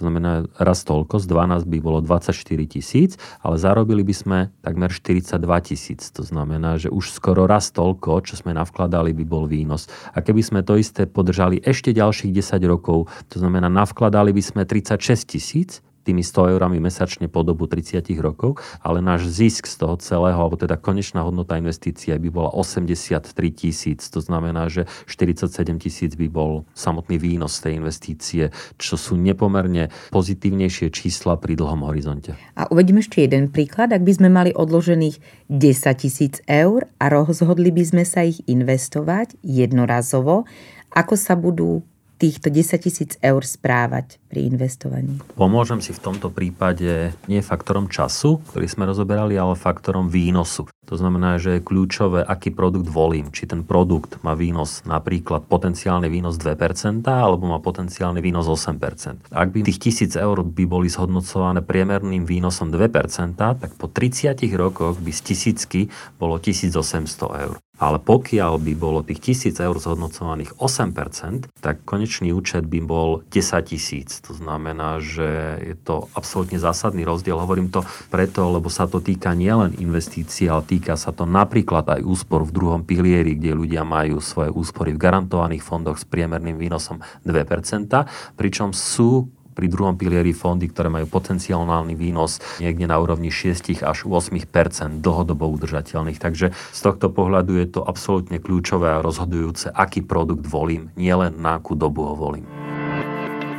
to 0.00 0.06
znamená 0.06 0.46
raz 0.56 0.86
toľko, 0.86 1.18
z 1.18 1.26
12 1.26 1.66
by 1.66 1.78
bolo 1.82 1.98
24 2.00 2.32
tisíc, 2.64 3.18
ale 3.42 3.58
zarobili 3.58 4.06
by 4.06 4.14
sme 4.14 4.38
takmer 4.62 4.88
42 4.88 5.36
tisíc. 5.66 6.08
To 6.14 6.22
znamená, 6.22 6.78
že 6.78 6.88
už 6.88 7.10
skoro 7.12 7.44
raz 7.44 7.74
toľko, 7.74 8.24
čo 8.24 8.38
sme 8.38 8.54
navkladali, 8.54 9.10
by 9.12 9.24
bol 9.26 9.44
výnos. 9.50 9.90
A 10.14 10.22
keby 10.22 10.40
sme 10.40 10.60
to 10.62 10.78
isté 10.78 11.04
podržali 11.04 11.58
ešte 11.60 11.90
ďalších 11.90 12.32
10 12.32 12.64
rokov, 12.70 13.12
to 13.28 13.42
znamená 13.42 13.66
navkladali 13.66 14.30
by 14.30 14.42
sme 14.42 14.62
36 14.64 15.26
tisíc, 15.26 15.84
tými 16.02 16.24
100 16.24 16.56
eurami 16.56 16.80
mesačne 16.80 17.28
po 17.28 17.44
dobu 17.44 17.68
30 17.68 18.02
rokov, 18.18 18.58
ale 18.80 19.04
náš 19.04 19.28
zisk 19.28 19.68
z 19.68 19.76
toho 19.80 19.94
celého, 20.00 20.36
alebo 20.36 20.56
teda 20.56 20.80
konečná 20.80 21.20
hodnota 21.24 21.60
investície 21.60 22.16
by 22.16 22.28
bola 22.32 22.50
83 22.52 23.30
tisíc. 23.52 24.08
To 24.10 24.20
znamená, 24.24 24.66
že 24.72 24.88
47 25.06 25.50
tisíc 25.80 26.12
by 26.16 26.26
bol 26.32 26.64
samotný 26.72 27.20
výnos 27.20 27.60
tej 27.60 27.78
investície, 27.78 28.52
čo 28.80 28.94
sú 28.96 29.20
nepomerne 29.20 29.92
pozitívnejšie 30.10 30.88
čísla 30.92 31.36
pri 31.36 31.56
dlhom 31.60 31.84
horizonte. 31.84 32.36
A 32.56 32.68
uvedím 32.72 33.00
ešte 33.00 33.24
jeden 33.24 33.52
príklad. 33.52 33.92
Ak 33.92 34.02
by 34.02 34.12
sme 34.16 34.28
mali 34.32 34.50
odložených 34.56 35.48
10 35.52 36.02
tisíc 36.02 36.34
eur 36.48 36.88
a 36.96 37.12
rozhodli 37.12 37.70
by 37.70 37.84
sme 37.84 38.04
sa 38.08 38.24
ich 38.24 38.40
investovať 38.48 39.36
jednorazovo, 39.44 40.48
ako 40.90 41.14
sa 41.14 41.38
budú 41.38 41.86
týchto 42.20 42.52
10 42.52 42.76
tisíc 42.84 43.16
eur 43.24 43.40
správať 43.40 44.20
pri 44.28 44.44
investovaní? 44.52 45.16
Pomôžem 45.40 45.80
si 45.80 45.96
v 45.96 46.04
tomto 46.04 46.28
prípade 46.28 47.16
nie 47.24 47.40
faktorom 47.40 47.88
času, 47.88 48.44
ktorý 48.52 48.68
sme 48.68 48.84
rozoberali, 48.84 49.40
ale 49.40 49.56
faktorom 49.56 50.12
výnosu. 50.12 50.68
To 50.90 50.98
znamená, 50.98 51.38
že 51.38 51.56
je 51.56 51.64
kľúčové, 51.64 52.26
aký 52.26 52.50
produkt 52.50 52.90
volím. 52.90 53.30
Či 53.30 53.48
ten 53.48 53.62
produkt 53.62 54.18
má 54.26 54.34
výnos 54.34 54.82
napríklad 54.84 55.46
potenciálny 55.46 56.10
výnos 56.10 56.36
2% 56.36 57.06
alebo 57.06 57.46
má 57.46 57.62
potenciálny 57.62 58.18
výnos 58.18 58.50
8%. 58.50 59.30
Ak 59.30 59.48
by 59.54 59.64
tých 59.64 59.78
1000 60.04 60.18
eur 60.18 60.42
by 60.42 60.64
boli 60.66 60.90
zhodnocované 60.90 61.62
priemerným 61.62 62.26
výnosom 62.26 62.74
2%, 62.74 63.38
tak 63.38 63.70
po 63.78 63.86
30 63.86 64.34
rokoch 64.58 64.98
by 64.98 65.14
z 65.14 65.20
tisícky 65.30 65.80
bolo 66.18 66.42
1800 66.42 67.46
eur. 67.48 67.56
Ale 67.80 67.96
pokiaľ 67.96 68.60
by 68.60 68.72
bolo 68.76 69.00
tých 69.00 69.48
1000 69.48 69.56
eur 69.64 69.76
zhodnocovaných 69.80 70.52
8%, 70.60 71.48
tak 71.64 71.80
konečný 71.88 72.36
účet 72.36 72.68
by 72.68 72.80
bol 72.84 73.24
10 73.32 73.72
tisíc. 73.72 74.20
To 74.28 74.36
znamená, 74.36 75.00
že 75.00 75.56
je 75.64 75.76
to 75.80 76.12
absolútne 76.12 76.60
zásadný 76.60 77.08
rozdiel. 77.08 77.40
Hovorím 77.40 77.72
to 77.72 77.80
preto, 78.12 78.52
lebo 78.52 78.68
sa 78.68 78.84
to 78.84 79.00
týka 79.00 79.32
nielen 79.32 79.80
investícií, 79.80 80.52
ale 80.52 80.68
týka 80.68 81.00
sa 81.00 81.16
to 81.16 81.24
napríklad 81.24 81.88
aj 81.88 82.04
úspor 82.04 82.44
v 82.44 82.52
druhom 82.52 82.84
pilieri, 82.84 83.40
kde 83.40 83.56
ľudia 83.56 83.80
majú 83.80 84.20
svoje 84.20 84.52
úspory 84.52 84.92
v 84.92 85.00
garantovaných 85.00 85.64
fondoch 85.64 85.96
s 85.96 86.04
priemerným 86.04 86.60
výnosom 86.60 87.00
2%, 87.24 87.88
pričom 88.36 88.76
sú 88.76 89.39
pri 89.54 89.66
druhom 89.68 89.98
pilieri 89.98 90.32
fondy, 90.32 90.70
ktoré 90.70 90.88
majú 90.88 91.06
potenciálny 91.10 91.94
výnos 91.94 92.38
niekde 92.62 92.86
na 92.86 92.96
úrovni 92.96 93.28
6 93.28 93.82
až 93.82 93.98
8 94.06 95.02
dlhodobo 95.02 95.46
udržateľných. 95.60 96.18
Takže 96.18 96.52
z 96.52 96.80
tohto 96.80 97.10
pohľadu 97.12 97.58
je 97.60 97.66
to 97.68 97.80
absolútne 97.84 98.38
kľúčové 98.38 98.98
a 98.98 99.02
rozhodujúce, 99.04 99.70
aký 99.70 100.02
produkt 100.02 100.46
volím, 100.46 100.88
nielen 100.94 101.38
na 101.38 101.58
akú 101.58 101.76
dobu 101.76 102.06
ho 102.06 102.14
volím. 102.16 102.46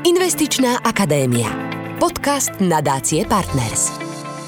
Investičná 0.02 0.82
akadémia. 0.82 1.48
Podcast 2.02 2.58
nadácie 2.58 3.22
Partners. 3.30 3.94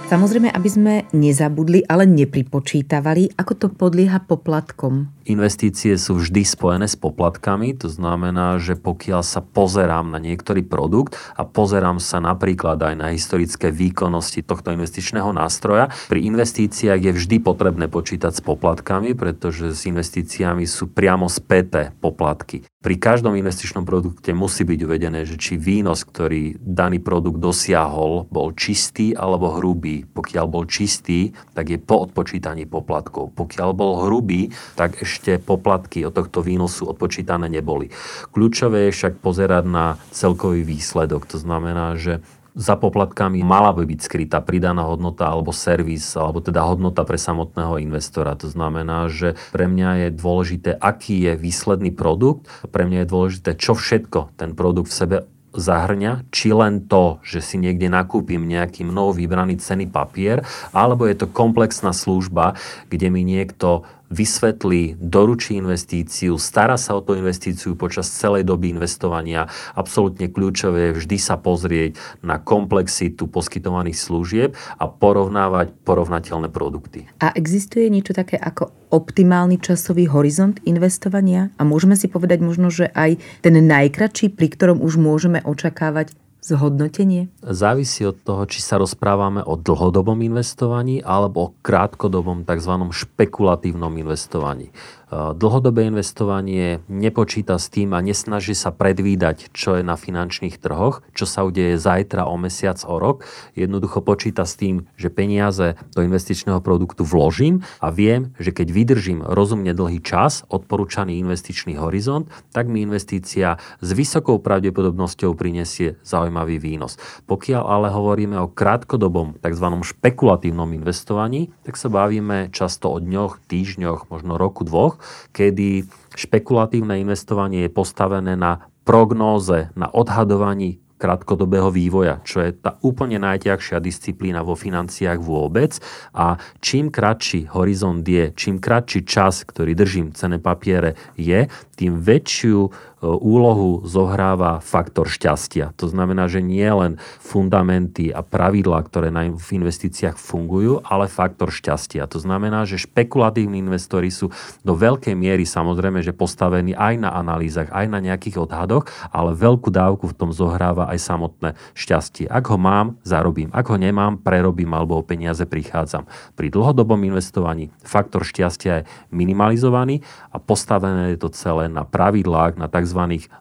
Samozrejme, 0.10 0.52
aby 0.52 0.70
sme 0.70 0.94
nezabudli, 1.16 1.86
ale 1.88 2.04
nepripočítavali, 2.06 3.34
ako 3.34 3.54
to 3.58 3.68
podlieha 3.74 4.22
poplatkom. 4.22 5.10
Investície 5.24 5.96
sú 5.96 6.20
vždy 6.20 6.44
spojené 6.44 6.84
s 6.84 7.00
poplatkami, 7.00 7.72
to 7.80 7.88
znamená, 7.88 8.60
že 8.60 8.76
pokiaľ 8.76 9.24
sa 9.24 9.40
pozerám 9.40 10.12
na 10.12 10.20
niektorý 10.20 10.68
produkt 10.68 11.16
a 11.40 11.48
pozerám 11.48 12.04
sa 12.04 12.20
napríklad 12.20 12.76
aj 12.76 12.96
na 13.00 13.08
historické 13.16 13.72
výkonnosti 13.72 14.44
tohto 14.44 14.76
investičného 14.76 15.32
nástroja, 15.32 15.96
pri 16.12 16.28
investíciách 16.28 17.00
je 17.00 17.12
vždy 17.16 17.38
potrebné 17.40 17.88
počítať 17.88 18.36
s 18.36 18.44
poplatkami, 18.44 19.16
pretože 19.16 19.72
s 19.72 19.88
investíciami 19.88 20.68
sú 20.68 20.92
priamo 20.92 21.32
späté 21.32 21.96
poplatky. 22.04 22.68
Pri 22.84 23.00
každom 23.00 23.32
investičnom 23.40 23.88
produkte 23.88 24.36
musí 24.36 24.68
byť 24.68 24.80
uvedené, 24.84 25.24
že 25.24 25.40
či 25.40 25.56
výnos, 25.56 26.04
ktorý 26.04 26.60
daný 26.60 27.00
produkt 27.00 27.40
dosiahol, 27.40 28.28
bol 28.28 28.52
čistý 28.52 29.16
alebo 29.16 29.56
hrubý. 29.56 30.04
Pokiaľ 30.04 30.46
bol 30.52 30.68
čistý, 30.68 31.32
tak 31.56 31.72
je 31.72 31.80
po 31.80 32.04
odpočítaní 32.04 32.68
poplatkov. 32.68 33.32
Pokiaľ 33.40 33.70
bol 33.72 34.04
hrubý, 34.04 34.52
tak 34.76 35.00
poplatky 35.44 36.08
od 36.08 36.14
tohto 36.16 36.40
výnosu 36.40 36.88
odpočítané 36.88 37.52
neboli. 37.52 37.92
Kľúčové 38.32 38.90
je 38.90 38.96
však 38.96 39.20
pozerať 39.20 39.66
na 39.68 39.86
celkový 40.16 40.64
výsledok. 40.64 41.28
To 41.30 41.38
znamená, 41.38 42.00
že 42.00 42.24
za 42.54 42.78
poplatkami 42.78 43.42
mala 43.42 43.74
by 43.74 43.82
byť 43.90 44.00
skrytá 44.06 44.38
pridaná 44.46 44.86
hodnota 44.86 45.26
alebo 45.26 45.50
servis, 45.50 46.06
alebo 46.14 46.38
teda 46.38 46.62
hodnota 46.62 47.02
pre 47.02 47.18
samotného 47.18 47.82
investora. 47.82 48.38
To 48.38 48.46
znamená, 48.46 49.10
že 49.10 49.34
pre 49.50 49.66
mňa 49.66 50.06
je 50.06 50.10
dôležité, 50.14 50.72
aký 50.78 51.26
je 51.26 51.34
výsledný 51.34 51.90
produkt, 51.90 52.46
pre 52.70 52.86
mňa 52.86 53.04
je 53.04 53.08
dôležité, 53.10 53.50
čo 53.58 53.74
všetko 53.74 54.38
ten 54.38 54.54
produkt 54.54 54.94
v 54.94 55.00
sebe 55.02 55.18
zahrňa, 55.54 56.34
či 56.34 56.50
len 56.50 56.90
to, 56.90 57.22
že 57.22 57.42
si 57.42 57.62
niekde 57.62 57.86
nakúpim 57.86 58.42
nejaký 58.42 58.86
mnou 58.90 59.14
vybraný 59.14 59.62
cený 59.62 59.86
papier, 59.86 60.42
alebo 60.74 61.06
je 61.06 61.14
to 61.14 61.30
komplexná 61.30 61.94
služba, 61.94 62.58
kde 62.90 63.14
mi 63.14 63.22
niekto 63.22 63.86
vysvetlí, 64.14 65.02
doručí 65.02 65.58
investíciu, 65.58 66.38
stará 66.38 66.78
sa 66.78 66.94
o 66.94 67.02
tú 67.02 67.18
investíciu 67.18 67.74
počas 67.74 68.08
celej 68.14 68.46
doby 68.46 68.70
investovania. 68.72 69.50
Absolútne 69.74 70.30
kľúčové 70.30 70.94
je 70.94 70.98
vždy 71.02 71.18
sa 71.18 71.42
pozrieť 71.42 71.98
na 72.22 72.38
komplexitu 72.38 73.26
poskytovaných 73.26 73.98
služieb 73.98 74.54
a 74.78 74.86
porovnávať 74.86 75.74
porovnateľné 75.82 76.54
produkty. 76.54 77.10
A 77.26 77.34
existuje 77.34 77.90
niečo 77.90 78.14
také 78.14 78.38
ako 78.38 78.70
optimálny 78.94 79.58
časový 79.58 80.06
horizont 80.06 80.62
investovania? 80.70 81.50
A 81.58 81.66
môžeme 81.66 81.98
si 81.98 82.06
povedať 82.06 82.46
možno, 82.46 82.70
že 82.70 82.94
aj 82.94 83.18
ten 83.42 83.58
najkračší, 83.58 84.38
pri 84.38 84.48
ktorom 84.54 84.78
už 84.86 85.02
môžeme 85.02 85.42
očakávať 85.42 86.14
zhodnotenie? 86.44 87.32
Závisí 87.40 88.04
od 88.04 88.20
toho, 88.20 88.44
či 88.44 88.60
sa 88.60 88.76
rozprávame 88.76 89.40
o 89.42 89.56
dlhodobom 89.56 90.20
investovaní 90.20 91.00
alebo 91.00 91.38
o 91.50 91.54
krátkodobom 91.64 92.44
tzv. 92.44 92.74
špekulatívnom 92.92 93.96
investovaní. 93.96 94.76
Dlhodobé 95.14 95.94
investovanie 95.94 96.82
nepočíta 96.90 97.62
s 97.62 97.70
tým 97.70 97.94
a 97.94 98.02
nesnaží 98.02 98.58
sa 98.58 98.74
predvídať, 98.74 99.54
čo 99.54 99.78
je 99.78 99.86
na 99.86 99.94
finančných 99.94 100.58
trhoch, 100.58 101.06
čo 101.14 101.30
sa 101.30 101.46
udeje 101.46 101.78
zajtra, 101.78 102.26
o 102.26 102.34
mesiac, 102.34 102.82
o 102.82 102.98
rok. 102.98 103.22
Jednoducho 103.54 104.02
počíta 104.02 104.42
s 104.42 104.58
tým, 104.58 104.90
že 104.98 105.14
peniaze 105.14 105.78
do 105.94 106.02
investičného 106.02 106.58
produktu 106.66 107.06
vložím 107.06 107.62
a 107.78 107.94
viem, 107.94 108.34
že 108.42 108.50
keď 108.50 108.68
vydržím 108.74 109.20
rozumne 109.22 109.70
dlhý 109.78 110.02
čas, 110.02 110.50
odporúčaný 110.50 111.22
investičný 111.22 111.78
horizont, 111.78 112.26
tak 112.50 112.66
mi 112.66 112.82
investícia 112.82 113.62
s 113.86 113.90
vysokou 113.94 114.42
pravdepodobnosťou 114.42 115.38
prinesie 115.38 116.02
zaujímavý 116.02 116.58
výnos. 116.58 116.98
Pokiaľ 117.30 117.62
ale 117.62 117.94
hovoríme 117.94 118.42
o 118.42 118.50
krátkodobom 118.50 119.38
tzv. 119.38 119.68
špekulatívnom 119.78 120.74
investovaní, 120.74 121.54
tak 121.62 121.78
sa 121.78 121.94
bavíme 121.94 122.50
často 122.50 122.90
o 122.90 122.98
dňoch, 122.98 123.46
týždňoch, 123.46 124.10
možno 124.10 124.42
roku, 124.42 124.66
dvoch 124.66 125.03
kedy 125.36 125.88
špekulatívne 126.14 127.00
investovanie 127.02 127.68
je 127.68 127.72
postavené 127.72 128.36
na 128.36 128.68
prognóze, 128.84 129.72
na 129.74 129.88
odhadovaní 129.90 130.84
krátkodobého 131.04 131.68
vývoja, 131.68 132.24
čo 132.24 132.40
je 132.40 132.56
tá 132.56 132.80
úplne 132.80 133.20
najťažšia 133.20 133.84
disciplína 133.84 134.40
vo 134.40 134.56
financiách 134.56 135.20
vôbec. 135.20 135.76
A 136.16 136.40
čím 136.64 136.88
kratší 136.88 137.52
horizont 137.52 138.08
je, 138.08 138.32
čím 138.32 138.64
kratší 138.64 139.04
čas, 139.04 139.44
ktorý 139.44 139.76
držím 139.76 140.16
cené 140.16 140.40
papiere 140.40 140.96
je, 141.20 141.52
tým 141.76 142.00
väčšiu 142.00 142.72
úlohu 143.04 143.84
zohráva 143.84 144.64
faktor 144.64 145.12
šťastia. 145.12 145.76
To 145.76 145.92
znamená, 145.92 146.32
že 146.32 146.40
nie 146.40 146.66
len 146.66 146.96
fundamenty 147.20 148.10
a 148.16 148.24
pravidlá, 148.24 148.80
ktoré 148.88 149.12
v 149.14 149.50
investíciách 149.60 150.16
fungujú, 150.16 150.80
ale 150.88 151.12
faktor 151.12 151.52
šťastia. 151.52 152.08
To 152.08 152.18
znamená, 152.18 152.64
že 152.64 152.80
špekulatívni 152.80 153.60
investori 153.60 154.08
sú 154.08 154.32
do 154.64 154.74
veľkej 154.74 155.14
miery 155.14 155.44
samozrejme, 155.44 156.00
že 156.00 156.16
postavení 156.16 156.72
aj 156.74 157.04
na 157.04 157.12
analýzach, 157.12 157.68
aj 157.76 157.92
na 157.92 158.00
nejakých 158.00 158.48
odhadoch, 158.48 158.88
ale 159.12 159.36
veľkú 159.36 159.68
dávku 159.70 160.08
v 160.08 160.16
tom 160.16 160.30
zohráva 160.32 160.88
aj 160.88 161.00
samotné 161.04 161.60
šťastie. 161.76 162.32
Ak 162.32 162.48
ho 162.48 162.58
mám, 162.58 162.96
zarobím. 163.04 163.52
Ak 163.52 163.68
ho 163.68 163.78
nemám, 163.78 164.18
prerobím 164.22 164.72
alebo 164.72 164.98
o 164.98 165.04
peniaze 165.04 165.44
prichádzam. 165.44 166.08
Pri 166.40 166.48
dlhodobom 166.48 167.02
investovaní 167.04 167.70
faktor 167.84 168.24
šťastia 168.24 168.72
je 168.82 168.88
minimalizovaný 169.12 170.02
a 170.32 170.40
postavené 170.40 171.14
je 171.14 171.20
to 171.20 171.30
celé 171.34 171.68
na 171.68 171.84
pravidlách, 171.84 172.56
na 172.58 172.72
tzv. 172.72 172.93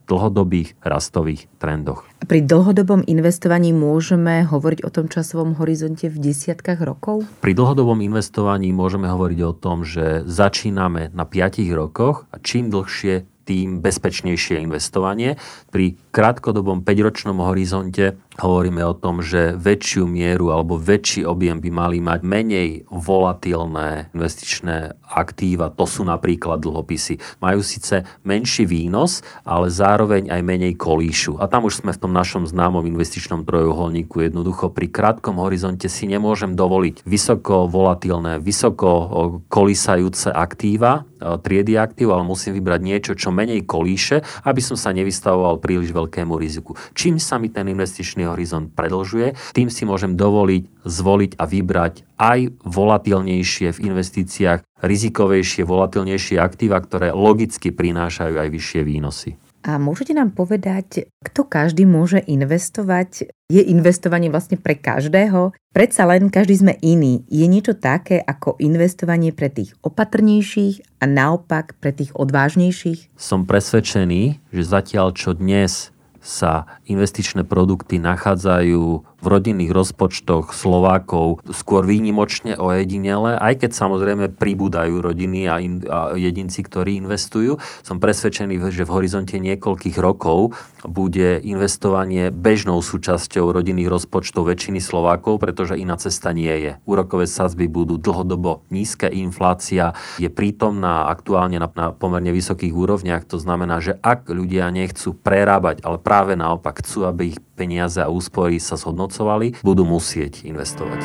Dlhodobých 0.08 0.74
rastových 0.80 1.46
trendoch. 1.60 2.08
Pri 2.24 2.40
dlhodobom 2.40 3.04
investovaní 3.04 3.74
môžeme 3.74 4.46
hovoriť 4.46 4.86
o 4.86 4.90
tom 4.90 5.06
časovom 5.10 5.58
horizonte 5.58 6.08
v 6.08 6.32
desiatkách 6.32 6.80
rokov? 6.80 7.28
Pri 7.44 7.52
dlhodobom 7.52 8.00
investovaní 8.00 8.72
môžeme 8.72 9.10
hovoriť 9.10 9.40
o 9.44 9.52
tom, 9.52 9.84
že 9.84 10.24
začíname 10.24 11.12
na 11.12 11.24
5 11.26 11.62
rokoch 11.76 12.24
a 12.30 12.40
čím 12.40 12.70
dlhšie, 12.70 13.31
tým 13.52 13.84
bezpečnejšie 13.84 14.64
investovanie. 14.64 15.36
Pri 15.68 16.00
krátkodobom 16.08 16.80
5-ročnom 16.80 17.36
horizonte 17.44 18.16
hovoríme 18.40 18.80
o 18.80 18.96
tom, 18.96 19.20
že 19.20 19.52
väčšiu 19.60 20.08
mieru 20.08 20.48
alebo 20.56 20.80
väčší 20.80 21.28
objem 21.28 21.60
by 21.60 21.68
mali 21.68 22.00
mať 22.00 22.24
menej 22.24 22.88
volatilné 22.88 24.08
investičné 24.16 24.96
aktíva. 25.04 25.68
To 25.76 25.84
sú 25.84 26.08
napríklad 26.08 26.64
dlhopisy. 26.64 27.20
Majú 27.44 27.60
síce 27.60 28.08
menší 28.24 28.64
výnos, 28.64 29.20
ale 29.44 29.68
zároveň 29.68 30.32
aj 30.32 30.40
menej 30.40 30.80
kolíšu. 30.80 31.36
A 31.36 31.44
tam 31.44 31.68
už 31.68 31.84
sme 31.84 31.92
v 31.92 32.00
tom 32.00 32.16
našom 32.16 32.48
známom 32.48 32.88
investičnom 32.88 33.44
trojuholníku. 33.44 34.24
Jednoducho 34.24 34.72
pri 34.72 34.88
krátkom 34.88 35.36
horizonte 35.44 35.92
si 35.92 36.08
nemôžem 36.08 36.56
dovoliť 36.56 37.04
vysoko 37.04 37.68
volatilné, 37.68 38.40
vysoko 38.40 39.44
kolísajúce 39.52 40.32
aktíva, 40.32 41.04
triedy 41.20 41.76
aktív, 41.76 42.16
ale 42.16 42.24
musím 42.24 42.56
vybrať 42.56 42.80
niečo, 42.80 43.12
čo 43.12 43.28
menej 43.42 43.66
kolíše, 43.66 44.22
aby 44.46 44.62
som 44.62 44.78
sa 44.78 44.94
nevystavoval 44.94 45.58
príliš 45.58 45.90
veľkému 45.90 46.38
riziku. 46.38 46.78
Čím 46.94 47.18
sa 47.18 47.42
mi 47.42 47.50
ten 47.50 47.66
investičný 47.66 48.30
horizont 48.30 48.70
predlžuje, 48.70 49.34
tým 49.50 49.66
si 49.66 49.82
môžem 49.82 50.14
dovoliť 50.14 50.72
zvoliť 50.82 51.38
a 51.38 51.44
vybrať 51.46 51.94
aj 52.18 52.40
volatilnejšie 52.62 53.74
v 53.74 53.82
investíciách, 53.90 54.62
rizikovejšie, 54.82 55.62
volatilnejšie 55.62 56.38
aktíva, 56.42 56.78
ktoré 56.82 57.14
logicky 57.14 57.70
prinášajú 57.70 58.34
aj 58.38 58.48
vyššie 58.50 58.80
výnosy. 58.82 59.30
A 59.62 59.78
môžete 59.78 60.10
nám 60.10 60.34
povedať, 60.34 61.06
kto 61.22 61.46
každý 61.46 61.86
môže 61.86 62.18
investovať? 62.18 63.30
Je 63.46 63.62
investovanie 63.62 64.26
vlastne 64.26 64.58
pre 64.58 64.74
každého? 64.74 65.54
Predsa 65.70 66.02
len 66.10 66.34
každý 66.34 66.58
sme 66.58 66.74
iný. 66.82 67.22
Je 67.30 67.46
niečo 67.46 67.78
také 67.78 68.18
ako 68.18 68.58
investovanie 68.58 69.30
pre 69.30 69.54
tých 69.54 69.78
opatrnejších 69.86 70.98
a 70.98 71.04
naopak 71.06 71.78
pre 71.78 71.94
tých 71.94 72.10
odvážnejších? 72.18 73.14
Som 73.14 73.46
presvedčený, 73.46 74.42
že 74.50 74.62
zatiaľ 74.66 75.14
čo 75.14 75.30
dnes 75.38 75.94
sa 76.22 76.66
investičné 76.86 77.46
produkty 77.46 77.98
nachádzajú 77.98 79.11
v 79.22 79.26
rodinných 79.30 79.70
rozpočtoch 79.70 80.50
Slovákov 80.50 81.46
skôr 81.54 81.86
výnimočne 81.86 82.58
ojedinele, 82.58 83.38
aj 83.38 83.62
keď 83.62 83.70
samozrejme 83.70 84.34
pribúdajú 84.34 84.98
rodiny 84.98 85.46
a, 85.46 85.62
in, 85.62 85.86
a 85.86 86.18
jedinci, 86.18 86.66
ktorí 86.66 86.98
investujú. 86.98 87.62
Som 87.86 88.02
presvedčený, 88.02 88.58
že 88.74 88.82
v 88.82 88.94
horizonte 88.98 89.38
niekoľkých 89.38 89.96
rokov 90.02 90.58
bude 90.82 91.38
investovanie 91.46 92.34
bežnou 92.34 92.82
súčasťou 92.82 93.54
rodinných 93.54 93.86
rozpočtov 93.86 94.50
väčšiny 94.50 94.82
Slovákov, 94.82 95.38
pretože 95.38 95.78
iná 95.78 95.94
cesta 95.94 96.34
nie 96.34 96.50
je. 96.50 96.72
Úrokové 96.82 97.30
sazby 97.30 97.70
budú 97.70 98.02
dlhodobo 98.02 98.66
nízke, 98.74 99.06
inflácia 99.06 99.94
je 100.18 100.26
prítomná 100.26 101.06
aktuálne 101.06 101.62
na, 101.62 101.70
na 101.78 101.94
pomerne 101.94 102.34
vysokých 102.34 102.74
úrovniach. 102.74 103.22
To 103.30 103.38
znamená, 103.38 103.78
že 103.78 103.94
ak 104.02 104.26
ľudia 104.26 104.66
nechcú 104.74 105.14
prerábať, 105.14 105.86
ale 105.86 106.02
práve 106.02 106.34
naopak 106.34 106.82
chcú, 106.82 107.06
aby 107.06 107.36
ich 107.36 107.38
peniaze 107.54 108.02
a 108.02 108.10
úspory 108.10 108.58
sa 108.58 108.74
zhodnocovali, 109.12 109.60
budú 109.60 109.84
musieť 109.84 110.48
investovať. 110.48 111.04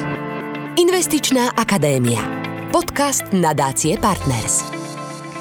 Investičná 0.80 1.52
akadémia. 1.60 2.24
Podcast 2.72 3.28
nadácie 3.36 4.00
Partners. 4.00 4.64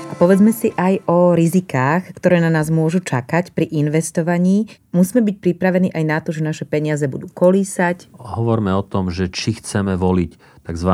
A 0.07 0.15
povedzme 0.19 0.51
si 0.51 0.75
aj 0.75 1.07
o 1.07 1.35
rizikách, 1.39 2.11
ktoré 2.19 2.43
na 2.43 2.51
nás 2.51 2.71
môžu 2.71 2.99
čakať 3.03 3.55
pri 3.55 3.71
investovaní. 3.71 4.67
Musíme 4.91 5.23
byť 5.23 5.37
pripravení 5.39 5.95
aj 5.95 6.05
na 6.07 6.19
to, 6.19 6.35
že 6.35 6.43
naše 6.43 6.65
peniaze 6.67 7.07
budú 7.07 7.31
kolísať. 7.31 8.11
Hovorme 8.19 8.75
o 8.75 8.83
tom, 8.83 9.15
že 9.15 9.31
či 9.31 9.55
chceme 9.59 9.95
voliť 9.95 10.63
tzv 10.67 10.91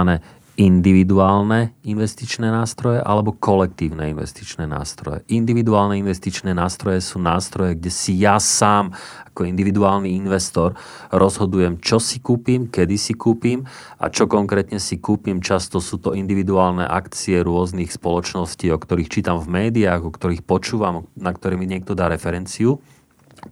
individuálne 0.62 1.75
investičné 1.83 2.46
nástroje 2.46 3.03
alebo 3.03 3.35
kolektívne 3.35 4.14
investičné 4.14 4.70
nástroje. 4.70 5.27
Individuálne 5.27 5.98
investičné 5.98 6.55
nástroje 6.55 7.03
sú 7.03 7.18
nástroje, 7.18 7.75
kde 7.75 7.90
si 7.90 8.14
ja 8.22 8.38
sám 8.38 8.94
ako 9.35 9.42
individuálny 9.42 10.14
investor 10.14 10.79
rozhodujem, 11.11 11.83
čo 11.83 11.98
si 11.98 12.22
kúpim, 12.22 12.70
kedy 12.70 12.94
si 12.94 13.18
kúpim 13.18 13.66
a 13.98 14.07
čo 14.07 14.31
konkrétne 14.31 14.79
si 14.79 15.03
kúpim. 15.03 15.42
Často 15.42 15.83
sú 15.83 15.98
to 15.98 16.14
individuálne 16.14 16.87
akcie 16.87 17.42
rôznych 17.42 17.90
spoločností, 17.90 18.70
o 18.70 18.79
ktorých 18.79 19.11
čítam 19.11 19.42
v 19.42 19.66
médiách, 19.66 20.07
o 20.07 20.14
ktorých 20.14 20.46
počúvam, 20.46 21.11
na 21.18 21.35
ktoré 21.35 21.59
niekto 21.59 21.98
dá 21.98 22.07
referenciu. 22.07 22.79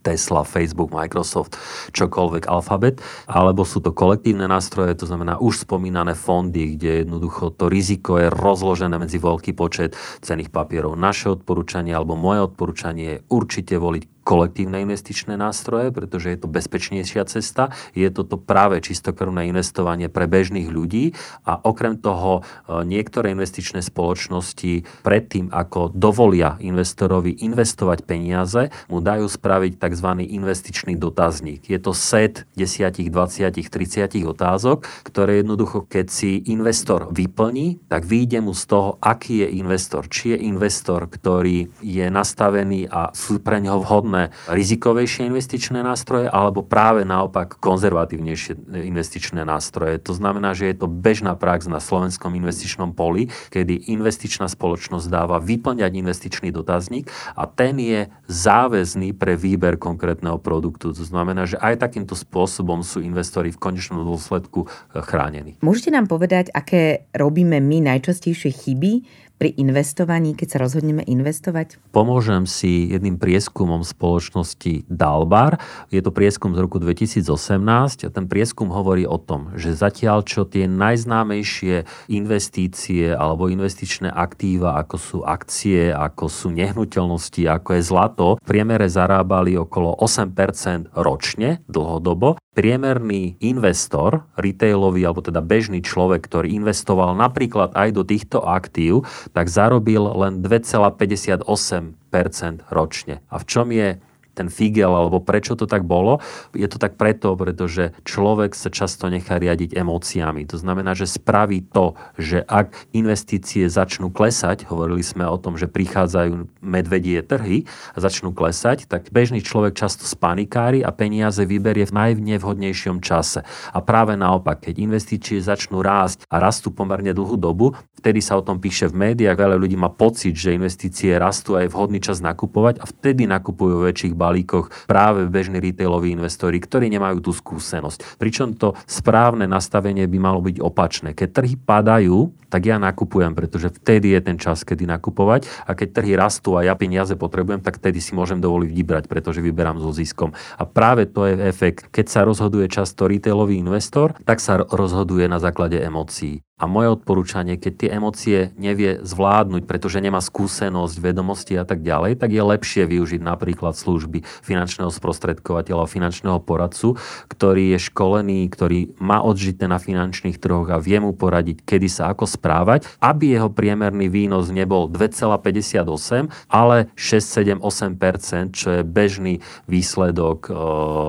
Tesla, 0.01 0.47
Facebook, 0.47 0.95
Microsoft, 0.95 1.59
čokoľvek, 1.91 2.47
Alphabet, 2.47 3.03
alebo 3.27 3.67
sú 3.67 3.83
to 3.83 3.91
kolektívne 3.91 4.47
nástroje, 4.47 4.95
to 4.95 5.11
znamená 5.11 5.43
už 5.43 5.67
spomínané 5.67 6.15
fondy, 6.15 6.79
kde 6.79 7.05
jednoducho 7.05 7.51
to 7.53 7.67
riziko 7.67 8.17
je 8.23 8.31
rozložené 8.31 8.97
medzi 8.97 9.19
veľký 9.19 9.53
počet 9.59 9.99
cených 10.23 10.55
papierov. 10.55 10.95
Naše 10.95 11.35
odporúčanie 11.35 11.91
alebo 11.91 12.15
moje 12.15 12.47
odporúčanie 12.47 13.07
je 13.19 13.23
určite 13.29 13.75
voliť 13.77 14.20
kolektívne 14.31 14.79
investičné 14.87 15.35
nástroje, 15.35 15.91
pretože 15.91 16.31
je 16.31 16.39
to 16.39 16.47
bezpečnejšia 16.47 17.27
cesta. 17.27 17.75
Je 17.99 18.07
toto 18.15 18.39
práve 18.39 18.79
čistokrvné 18.79 19.51
investovanie 19.51 20.07
pre 20.07 20.31
bežných 20.31 20.71
ľudí 20.71 21.19
a 21.43 21.59
okrem 21.59 21.99
toho 21.99 22.47
e, 22.47 22.87
niektoré 22.87 23.35
investičné 23.35 23.83
spoločnosti 23.83 25.03
predtým, 25.03 25.51
ako 25.51 25.91
dovolia 25.91 26.55
investorovi 26.63 27.43
investovať 27.43 28.07
peniaze, 28.07 28.71
mu 28.87 29.03
dajú 29.03 29.27
spraviť 29.27 29.83
tzv. 29.83 30.09
investičný 30.23 30.95
dotazník. 30.95 31.67
Je 31.67 31.83
to 31.83 31.91
set 31.91 32.47
10, 32.55 33.11
20, 33.11 33.51
30 33.67 34.31
otázok, 34.31 34.87
ktoré 35.03 35.43
jednoducho, 35.43 35.91
keď 35.91 36.07
si 36.07 36.39
investor 36.47 37.11
vyplní, 37.11 37.83
tak 37.91 38.07
vyjde 38.07 38.39
mu 38.47 38.55
z 38.55 38.63
toho, 38.71 38.89
aký 39.03 39.43
je 39.43 39.59
investor. 39.59 40.07
Či 40.07 40.39
je 40.39 40.47
investor, 40.47 41.11
ktorý 41.11 41.67
je 41.83 42.07
nastavený 42.07 42.87
a 42.87 43.11
sú 43.11 43.43
pre 43.43 43.59
neho 43.59 43.83
vhodné 43.83 44.20
máme 44.21 44.37
rizikovejšie 44.53 45.33
investičné 45.33 45.81
nástroje 45.81 46.29
alebo 46.29 46.61
práve 46.61 47.09
naopak 47.09 47.57
konzervatívnejšie 47.57 48.69
investičné 48.85 49.49
nástroje. 49.49 49.97
To 50.05 50.13
znamená, 50.13 50.53
že 50.53 50.69
je 50.69 50.77
to 50.77 50.87
bežná 50.91 51.33
prax 51.33 51.65
na 51.65 51.81
slovenskom 51.81 52.37
investičnom 52.37 52.93
poli, 52.93 53.33
kedy 53.49 53.89
investičná 53.89 54.45
spoločnosť 54.51 55.07
dáva 55.09 55.41
vyplňať 55.41 55.93
investičný 55.97 56.53
dotazník 56.53 57.09
a 57.33 57.49
ten 57.49 57.81
je 57.81 58.01
záväzný 58.29 59.17
pre 59.17 59.41
výber 59.41 59.81
konkrétneho 59.81 60.37
produktu. 60.37 60.93
To 60.93 61.05
znamená, 61.05 61.49
že 61.49 61.57
aj 61.57 61.81
takýmto 61.81 62.13
spôsobom 62.13 62.85
sú 62.85 63.01
investori 63.01 63.49
v 63.55 63.63
konečnom 63.63 64.05
dôsledku 64.05 64.69
chránení. 64.93 65.57
Môžete 65.65 65.95
nám 65.95 66.11
povedať, 66.11 66.53
aké 66.53 67.09
robíme 67.17 67.63
my 67.63 67.97
najčastejšie 67.97 68.51
chyby 68.53 68.93
pri 69.41 69.57
investovaní, 69.57 70.37
keď 70.37 70.49
sa 70.53 70.59
rozhodneme 70.69 71.01
investovať? 71.09 71.81
Pomôžem 71.97 72.45
si 72.45 72.93
jedným 72.93 73.17
prieskumom 73.17 73.81
spoločnosti 73.81 74.85
Dalbar. 74.93 75.57
Je 75.89 76.05
to 76.05 76.13
prieskum 76.13 76.53
z 76.53 76.61
roku 76.61 76.77
2018 76.77 78.05
a 78.05 78.09
ten 78.13 78.29
prieskum 78.29 78.69
hovorí 78.69 79.09
o 79.09 79.17
tom, 79.17 79.57
že 79.57 79.73
zatiaľ 79.73 80.29
čo 80.29 80.45
tie 80.45 80.69
najznámejšie 80.69 81.89
investície 82.13 83.17
alebo 83.17 83.49
investičné 83.49 84.13
aktíva, 84.13 84.77
ako 84.77 84.97
sú 85.01 85.19
akcie, 85.25 85.89
ako 85.89 86.29
sú 86.29 86.53
nehnuteľnosti, 86.53 87.41
ako 87.49 87.81
je 87.81 87.83
zlato, 87.83 88.27
v 88.37 88.45
priemere 88.45 88.93
zarábali 88.93 89.57
okolo 89.57 89.97
8% 90.05 90.93
ročne 90.93 91.65
dlhodobo 91.65 92.37
priemerný 92.51 93.39
investor, 93.41 94.27
retailový 94.35 95.07
alebo 95.07 95.23
teda 95.23 95.39
bežný 95.41 95.81
človek, 95.81 96.27
ktorý 96.27 96.51
investoval 96.59 97.15
napríklad 97.15 97.73
aj 97.79 97.89
do 97.95 98.03
týchto 98.03 98.43
aktív, 98.43 99.07
tak 99.33 99.49
zarobil 99.49 100.03
len 100.03 100.43
2,58% 100.43 102.61
ročne. 102.71 103.21
A 103.31 103.39
v 103.39 103.45
čom 103.47 103.71
je 103.71 104.01
ten 104.35 104.49
figel, 104.49 104.93
alebo 104.95 105.19
prečo 105.23 105.59
to 105.59 105.67
tak 105.67 105.85
bolo. 105.85 106.23
Je 106.55 106.67
to 106.71 106.79
tak 106.79 106.97
preto, 106.97 107.35
pretože 107.35 107.93
človek 108.07 108.55
sa 108.55 108.71
často 108.73 109.11
nechá 109.11 109.37
riadiť 109.37 109.75
emóciami. 109.75 110.47
To 110.51 110.57
znamená, 110.57 110.95
že 110.95 111.11
spraví 111.11 111.67
to, 111.71 111.99
že 112.17 112.43
ak 112.47 112.91
investície 112.95 113.67
začnú 113.67 114.11
klesať, 114.11 114.67
hovorili 114.71 115.03
sme 115.03 115.27
o 115.27 115.37
tom, 115.37 115.59
že 115.59 115.71
prichádzajú 115.71 116.63
medvedie 116.63 117.21
trhy 117.25 117.67
a 117.95 117.99
začnú 117.99 118.35
klesať, 118.35 118.87
tak 118.87 119.11
bežný 119.11 119.43
človek 119.43 119.77
často 119.77 120.07
spanikári 120.07 120.81
a 120.81 120.91
peniaze 120.95 121.43
vyberie 121.45 121.87
v 121.89 121.97
najnevhodnejšom 121.97 123.03
čase. 123.03 123.43
A 123.75 123.79
práve 123.83 124.15
naopak, 124.15 124.63
keď 124.65 124.81
investície 124.81 125.39
začnú 125.41 125.81
rásť 125.81 126.25
a 126.29 126.39
rastú 126.41 126.73
pomerne 126.73 127.15
dlhú 127.17 127.37
dobu, 127.37 127.75
vtedy 128.01 128.25
sa 128.25 128.37
o 128.39 128.45
tom 128.45 128.61
píše 128.61 128.89
v 128.89 129.11
médiách, 129.11 129.37
veľa 129.37 129.57
ľudí 129.61 129.77
má 129.77 129.93
pocit, 129.93 130.37
že 130.37 130.57
investície 130.57 131.17
rastú 131.17 131.57
a 131.57 131.65
je 131.65 131.73
vhodný 131.73 132.01
čas 132.01 132.25
nakupovať 132.25 132.81
a 132.81 132.85
vtedy 132.89 133.29
nakupujú 133.29 133.85
väčších 133.85 134.15
balíkoch 134.21 134.69
práve 134.85 135.25
bežní 135.25 135.57
retailoví 135.57 136.13
investori, 136.13 136.61
ktorí 136.61 136.93
nemajú 136.93 137.25
tú 137.25 137.33
skúsenosť. 137.33 138.21
Pričom 138.21 138.53
to 138.53 138.77
správne 138.85 139.49
nastavenie 139.49 140.05
by 140.05 140.19
malo 140.21 140.45
byť 140.45 140.61
opačné. 140.61 141.17
Keď 141.17 141.29
trhy 141.33 141.57
padajú, 141.57 142.37
tak 142.51 142.67
ja 142.67 142.77
nakupujem, 142.83 143.33
pretože 143.33 143.71
vtedy 143.71 144.13
je 144.13 144.21
ten 144.21 144.37
čas, 144.37 144.67
kedy 144.67 144.85
nakupovať 144.85 145.47
a 145.65 145.73
keď 145.73 146.03
trhy 146.03 146.19
rastú 146.19 146.59
a 146.59 146.67
ja 146.67 146.75
peniaze 146.75 147.15
potrebujem, 147.15 147.63
tak 147.63 147.79
vtedy 147.79 148.03
si 148.03 148.13
môžem 148.13 148.43
dovoliť 148.43 148.71
vybrať, 148.75 149.05
pretože 149.07 149.41
vyberám 149.41 149.79
so 149.79 149.95
ziskom. 149.95 150.35
A 150.59 150.67
práve 150.67 151.07
to 151.07 151.31
je 151.31 151.39
efekt. 151.47 151.89
Keď 151.95 152.07
sa 152.11 152.21
rozhoduje 152.27 152.67
často 152.67 153.07
retailový 153.07 153.57
investor, 153.63 154.19
tak 154.27 154.43
sa 154.43 154.59
rozhoduje 154.59 155.31
na 155.31 155.39
základe 155.39 155.79
emócií. 155.79 156.43
A 156.61 156.69
moje 156.69 156.93
odporúčanie, 156.93 157.57
keď 157.57 157.73
tie 157.73 157.89
emócie 157.97 158.39
nevie 158.61 159.01
zvládnuť, 159.01 159.65
pretože 159.65 159.97
nemá 160.05 160.21
skúsenosť, 160.21 161.01
vedomosti 161.01 161.57
a 161.57 161.65
tak 161.65 161.81
ďalej, 161.81 162.21
tak 162.21 162.37
je 162.37 162.43
lepšie 162.45 162.85
využiť 162.85 163.25
napríklad 163.25 163.73
služby 163.73 164.21
finančného 164.45 164.93
sprostredkovateľa, 164.93 165.89
finančného 165.89 166.37
poradcu, 166.45 167.01
ktorý 167.33 167.73
je 167.73 167.89
školený, 167.89 168.45
ktorý 168.53 168.93
má 169.01 169.25
odžité 169.25 169.65
na 169.65 169.81
finančných 169.81 170.37
trhoch 170.37 170.69
a 170.69 170.77
vie 170.77 171.01
mu 171.01 171.17
poradiť, 171.17 171.65
kedy 171.65 171.89
sa 171.89 172.13
ako 172.13 172.29
správať, 172.29 172.85
aby 173.01 173.41
jeho 173.41 173.49
priemerný 173.49 174.13
výnos 174.13 174.53
nebol 174.53 174.93
2,58, 174.93 176.29
ale 176.53 176.93
6, 176.93 177.65
7, 177.65 177.65
8 177.65 178.53
čo 178.53 178.69
je 178.77 178.83
bežný 178.85 179.41
výsledok 179.65 180.53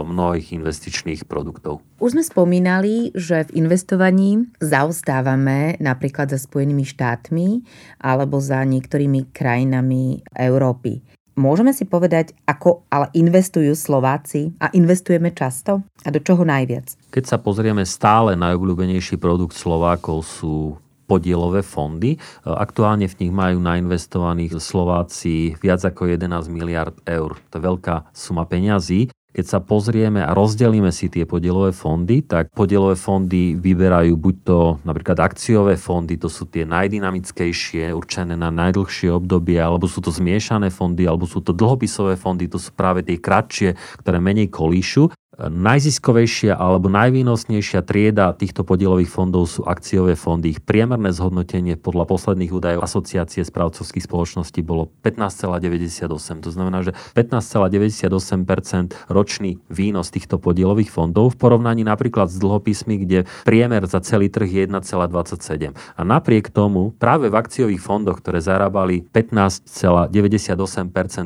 mnohých 0.08 0.56
investičných 0.56 1.28
produktov. 1.28 1.84
Už 2.02 2.18
sme 2.18 2.26
spomínali, 2.26 3.14
že 3.14 3.46
v 3.46 3.62
investovaní 3.62 4.50
zaostávame 4.58 5.41
napríklad 5.82 6.30
za 6.30 6.38
Spojenými 6.38 6.86
štátmi 6.86 7.66
alebo 7.98 8.38
za 8.38 8.62
niektorými 8.62 9.34
krajinami 9.34 10.22
Európy. 10.38 11.02
Môžeme 11.40 11.72
si 11.72 11.88
povedať, 11.88 12.36
ako 12.44 12.84
ale 12.92 13.08
investujú 13.16 13.72
Slováci 13.72 14.52
a 14.60 14.68
investujeme 14.76 15.32
často 15.32 15.80
a 16.04 16.08
do 16.12 16.20
čoho 16.20 16.44
najviac? 16.44 16.92
Keď 17.08 17.24
sa 17.24 17.38
pozrieme 17.40 17.88
stále, 17.88 18.36
najobľúbenejší 18.36 19.16
produkt 19.16 19.56
Slovákov 19.56 20.28
sú 20.28 20.76
podielové 21.08 21.64
fondy. 21.64 22.20
Aktuálne 22.44 23.08
v 23.08 23.18
nich 23.20 23.34
majú 23.36 23.60
nainvestovaných 23.60 24.60
Slováci 24.64 25.60
viac 25.60 25.84
ako 25.84 26.08
11 26.08 26.48
miliard 26.48 26.96
eur. 27.04 27.36
To 27.52 27.54
je 27.60 27.64
veľká 27.64 28.12
suma 28.16 28.48
peňazí. 28.48 29.12
Keď 29.32 29.46
sa 29.48 29.64
pozrieme 29.64 30.20
a 30.20 30.36
rozdelíme 30.36 30.92
si 30.92 31.08
tie 31.08 31.24
podielové 31.24 31.72
fondy, 31.72 32.20
tak 32.20 32.52
podielové 32.52 33.00
fondy 33.00 33.56
vyberajú 33.56 34.20
buď 34.20 34.36
to 34.44 34.60
napríklad 34.84 35.24
akciové 35.24 35.80
fondy, 35.80 36.20
to 36.20 36.28
sú 36.28 36.52
tie 36.52 36.68
najdynamickejšie, 36.68 37.96
určené 37.96 38.36
na 38.36 38.52
najdlhšie 38.52 39.08
obdobie, 39.08 39.56
alebo 39.56 39.88
sú 39.88 40.04
to 40.04 40.12
zmiešané 40.12 40.68
fondy, 40.68 41.08
alebo 41.08 41.24
sú 41.24 41.40
to 41.40 41.56
dlhopisové 41.56 42.20
fondy, 42.20 42.52
to 42.52 42.60
sú 42.60 42.76
práve 42.76 43.08
tie 43.08 43.24
kratšie, 43.24 43.80
ktoré 44.04 44.20
menej 44.20 44.52
kolíšu 44.52 45.16
najziskovejšia 45.50 46.54
alebo 46.54 46.86
najvýnosnejšia 46.94 47.82
trieda 47.82 48.38
týchto 48.38 48.62
podielových 48.62 49.10
fondov 49.10 49.50
sú 49.50 49.66
akciové 49.66 50.14
fondy. 50.14 50.54
Ich 50.54 50.62
priemerné 50.62 51.10
zhodnotenie 51.10 51.80
podľa 51.82 52.06
posledných 52.06 52.52
údajov 52.54 52.86
Asociácie 52.86 53.42
správcovských 53.42 54.06
spoločností 54.06 54.62
bolo 54.62 54.94
15,98. 55.02 56.46
To 56.46 56.50
znamená, 56.54 56.86
že 56.86 56.94
15,98% 57.18 58.94
ročný 59.10 59.58
výnos 59.72 60.14
týchto 60.14 60.38
podielových 60.38 60.94
fondov 60.94 61.34
v 61.34 61.40
porovnaní 61.42 61.82
napríklad 61.88 62.30
s 62.30 62.38
dlhopismi, 62.38 63.08
kde 63.08 63.26
priemer 63.48 63.88
za 63.90 64.04
celý 64.06 64.30
trh 64.30 64.46
je 64.46 64.62
1,27. 64.70 65.74
A 65.74 66.02
napriek 66.06 66.54
tomu 66.54 66.94
práve 67.00 67.32
v 67.32 67.40
akciových 67.40 67.82
fondoch, 67.82 68.22
ktoré 68.22 68.44
zarábali 68.44 69.08
15,98% 69.10 70.14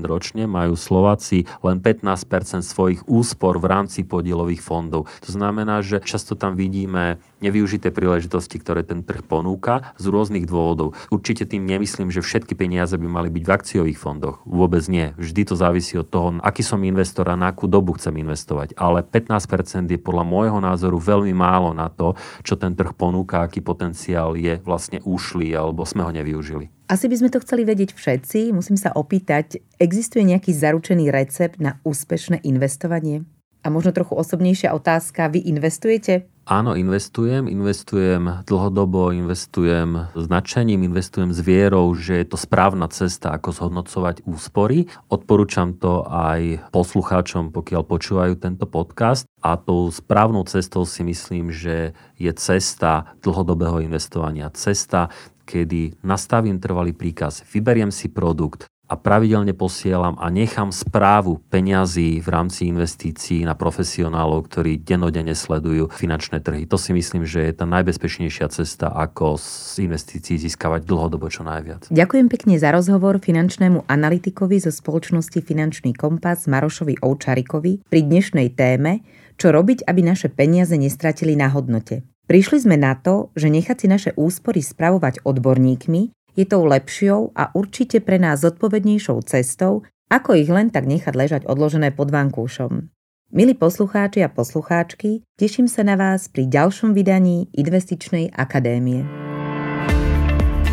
ročne, 0.08 0.48
majú 0.48 0.78
Slováci 0.78 1.50
len 1.66 1.82
15% 1.82 2.62
svojich 2.62 3.02
úspor 3.10 3.58
v 3.58 3.66
rámci 3.66 4.05
podielových 4.06 4.62
fondov. 4.62 5.10
To 5.26 5.30
znamená, 5.30 5.82
že 5.82 6.00
často 6.02 6.38
tam 6.38 6.54
vidíme 6.54 7.18
nevyužité 7.44 7.92
príležitosti, 7.92 8.58
ktoré 8.58 8.82
ten 8.82 9.04
trh 9.04 9.22
ponúka 9.26 9.94
z 10.02 10.10
rôznych 10.10 10.48
dôvodov. 10.50 10.98
Určite 11.14 11.46
tým 11.46 11.68
nemyslím, 11.68 12.10
že 12.10 12.26
všetky 12.26 12.58
peniaze 12.58 12.96
by 12.96 13.06
mali 13.06 13.30
byť 13.30 13.44
v 13.44 13.54
akciových 13.54 14.00
fondoch. 14.00 14.42
Vôbec 14.48 14.82
nie. 14.88 15.14
Vždy 15.20 15.42
to 15.50 15.56
závisí 15.60 16.00
od 16.00 16.08
toho, 16.10 16.40
aký 16.42 16.66
som 16.66 16.82
investor 16.82 17.28
a 17.30 17.36
na 17.38 17.52
akú 17.52 17.70
dobu 17.70 17.94
chcem 18.00 18.16
investovať. 18.18 18.74
Ale 18.80 19.06
15% 19.06 19.92
je 19.92 20.00
podľa 20.02 20.24
môjho 20.26 20.60
názoru 20.64 20.98
veľmi 20.98 21.34
málo 21.36 21.76
na 21.76 21.92
to, 21.92 22.18
čo 22.42 22.58
ten 22.58 22.74
trh 22.74 22.96
ponúka, 22.96 23.46
aký 23.46 23.62
potenciál 23.62 24.34
je 24.40 24.58
vlastne 24.64 25.04
ušlý 25.04 25.54
alebo 25.54 25.86
sme 25.86 26.02
ho 26.06 26.12
nevyužili. 26.14 26.72
Asi 26.86 27.10
by 27.10 27.18
sme 27.18 27.34
to 27.34 27.42
chceli 27.42 27.66
vedieť 27.66 27.98
všetci. 27.98 28.54
Musím 28.54 28.78
sa 28.78 28.94
opýtať, 28.94 29.58
existuje 29.82 30.22
nejaký 30.22 30.54
zaručený 30.54 31.10
recept 31.10 31.58
na 31.58 31.82
úspešné 31.82 32.46
investovanie? 32.46 33.26
A 33.66 33.74
možno 33.74 33.90
trochu 33.98 34.14
osobnejšia 34.14 34.78
otázka, 34.78 35.26
vy 35.34 35.42
investujete? 35.50 36.30
Áno, 36.46 36.78
investujem, 36.78 37.50
investujem 37.50 38.46
dlhodobo, 38.46 39.10
investujem 39.10 40.14
značením, 40.14 40.86
investujem 40.86 41.34
s 41.34 41.42
vierou, 41.42 41.90
že 41.98 42.22
je 42.22 42.30
to 42.30 42.38
správna 42.38 42.86
cesta, 42.94 43.34
ako 43.34 43.50
zhodnocovať 43.50 44.22
úspory. 44.30 44.86
Odporúčam 45.10 45.74
to 45.74 46.06
aj 46.06 46.70
poslucháčom, 46.70 47.50
pokiaľ 47.50 47.82
počúvajú 47.82 48.38
tento 48.38 48.70
podcast. 48.70 49.26
A 49.42 49.58
tou 49.58 49.90
správnou 49.90 50.46
cestou 50.46 50.86
si 50.86 51.02
myslím, 51.02 51.50
že 51.50 51.98
je 52.22 52.30
cesta 52.38 53.18
dlhodobého 53.26 53.82
investovania. 53.82 54.54
Cesta, 54.54 55.10
kedy 55.50 56.06
nastavím 56.06 56.62
trvalý 56.62 56.94
príkaz, 56.94 57.42
vyberiem 57.50 57.90
si 57.90 58.14
produkt, 58.14 58.70
a 58.86 58.94
pravidelne 58.94 59.58
posielam 59.58 60.14
a 60.22 60.30
nechám 60.30 60.70
správu 60.70 61.42
peňazí 61.50 62.22
v 62.22 62.28
rámci 62.30 62.70
investícií 62.70 63.42
na 63.42 63.58
profesionálov, 63.58 64.46
ktorí 64.46 64.82
denodene 64.86 65.34
sledujú 65.34 65.90
finančné 65.90 66.42
trhy. 66.46 66.70
To 66.70 66.78
si 66.78 66.94
myslím, 66.94 67.26
že 67.26 67.50
je 67.50 67.54
tá 67.58 67.66
najbezpečnejšia 67.66 68.48
cesta, 68.54 68.94
ako 68.94 69.42
z 69.42 69.90
investícií 69.90 70.38
získavať 70.38 70.86
dlhodobo 70.86 71.26
čo 71.34 71.42
najviac. 71.42 71.90
Ďakujem 71.90 72.28
pekne 72.30 72.56
za 72.62 72.70
rozhovor 72.70 73.18
finančnému 73.18 73.90
analytikovi 73.90 74.62
zo 74.62 74.70
spoločnosti 74.70 75.42
Finančný 75.42 75.98
kompas 75.98 76.46
Marošovi 76.46 77.02
Oučarikovi 77.02 77.82
pri 77.90 78.02
dnešnej 78.06 78.54
téme, 78.54 79.02
čo 79.36 79.50
robiť, 79.52 79.90
aby 79.90 80.02
naše 80.06 80.30
peniaze 80.30 80.78
nestratili 80.78 81.34
na 81.34 81.50
hodnote. 81.52 82.06
Prišli 82.26 82.66
sme 82.66 82.78
na 82.78 82.98
to, 82.98 83.30
že 83.38 83.54
nechať 83.54 83.86
si 83.86 83.88
naše 83.90 84.12
úspory 84.18 84.66
spravovať 84.66 85.22
odborníkmi 85.22 86.25
je 86.36 86.46
tou 86.46 86.68
lepšou 86.68 87.32
a 87.34 87.50
určite 87.56 88.04
pre 88.04 88.20
nás 88.20 88.44
zodpovednejšou 88.44 89.24
cestou, 89.26 89.88
ako 90.12 90.38
ich 90.38 90.52
len 90.52 90.70
tak 90.70 90.86
nechať 90.86 91.14
ležať 91.16 91.42
odložené 91.48 91.96
pod 91.96 92.12
vankúšom. 92.14 92.92
Milí 93.34 93.58
poslucháči 93.58 94.22
a 94.22 94.30
poslucháčky, 94.30 95.26
teším 95.36 95.66
sa 95.66 95.82
na 95.82 95.98
vás 95.98 96.30
pri 96.30 96.46
ďalšom 96.46 96.94
vydaní 96.94 97.50
Investičnej 97.58 98.30
akadémie. 98.38 99.02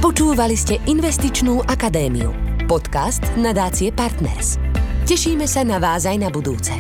Počúvali 0.05 0.59
ste 0.59 0.77
Investičnú 0.85 1.64
akadémiu, 1.64 2.29
podcast 2.68 3.25
nadácie 3.40 3.88
Partners. 3.94 4.61
Tešíme 5.09 5.48
sa 5.48 5.64
na 5.64 5.81
vás 5.81 6.05
aj 6.05 6.18
na 6.20 6.29
budúce. 6.29 6.77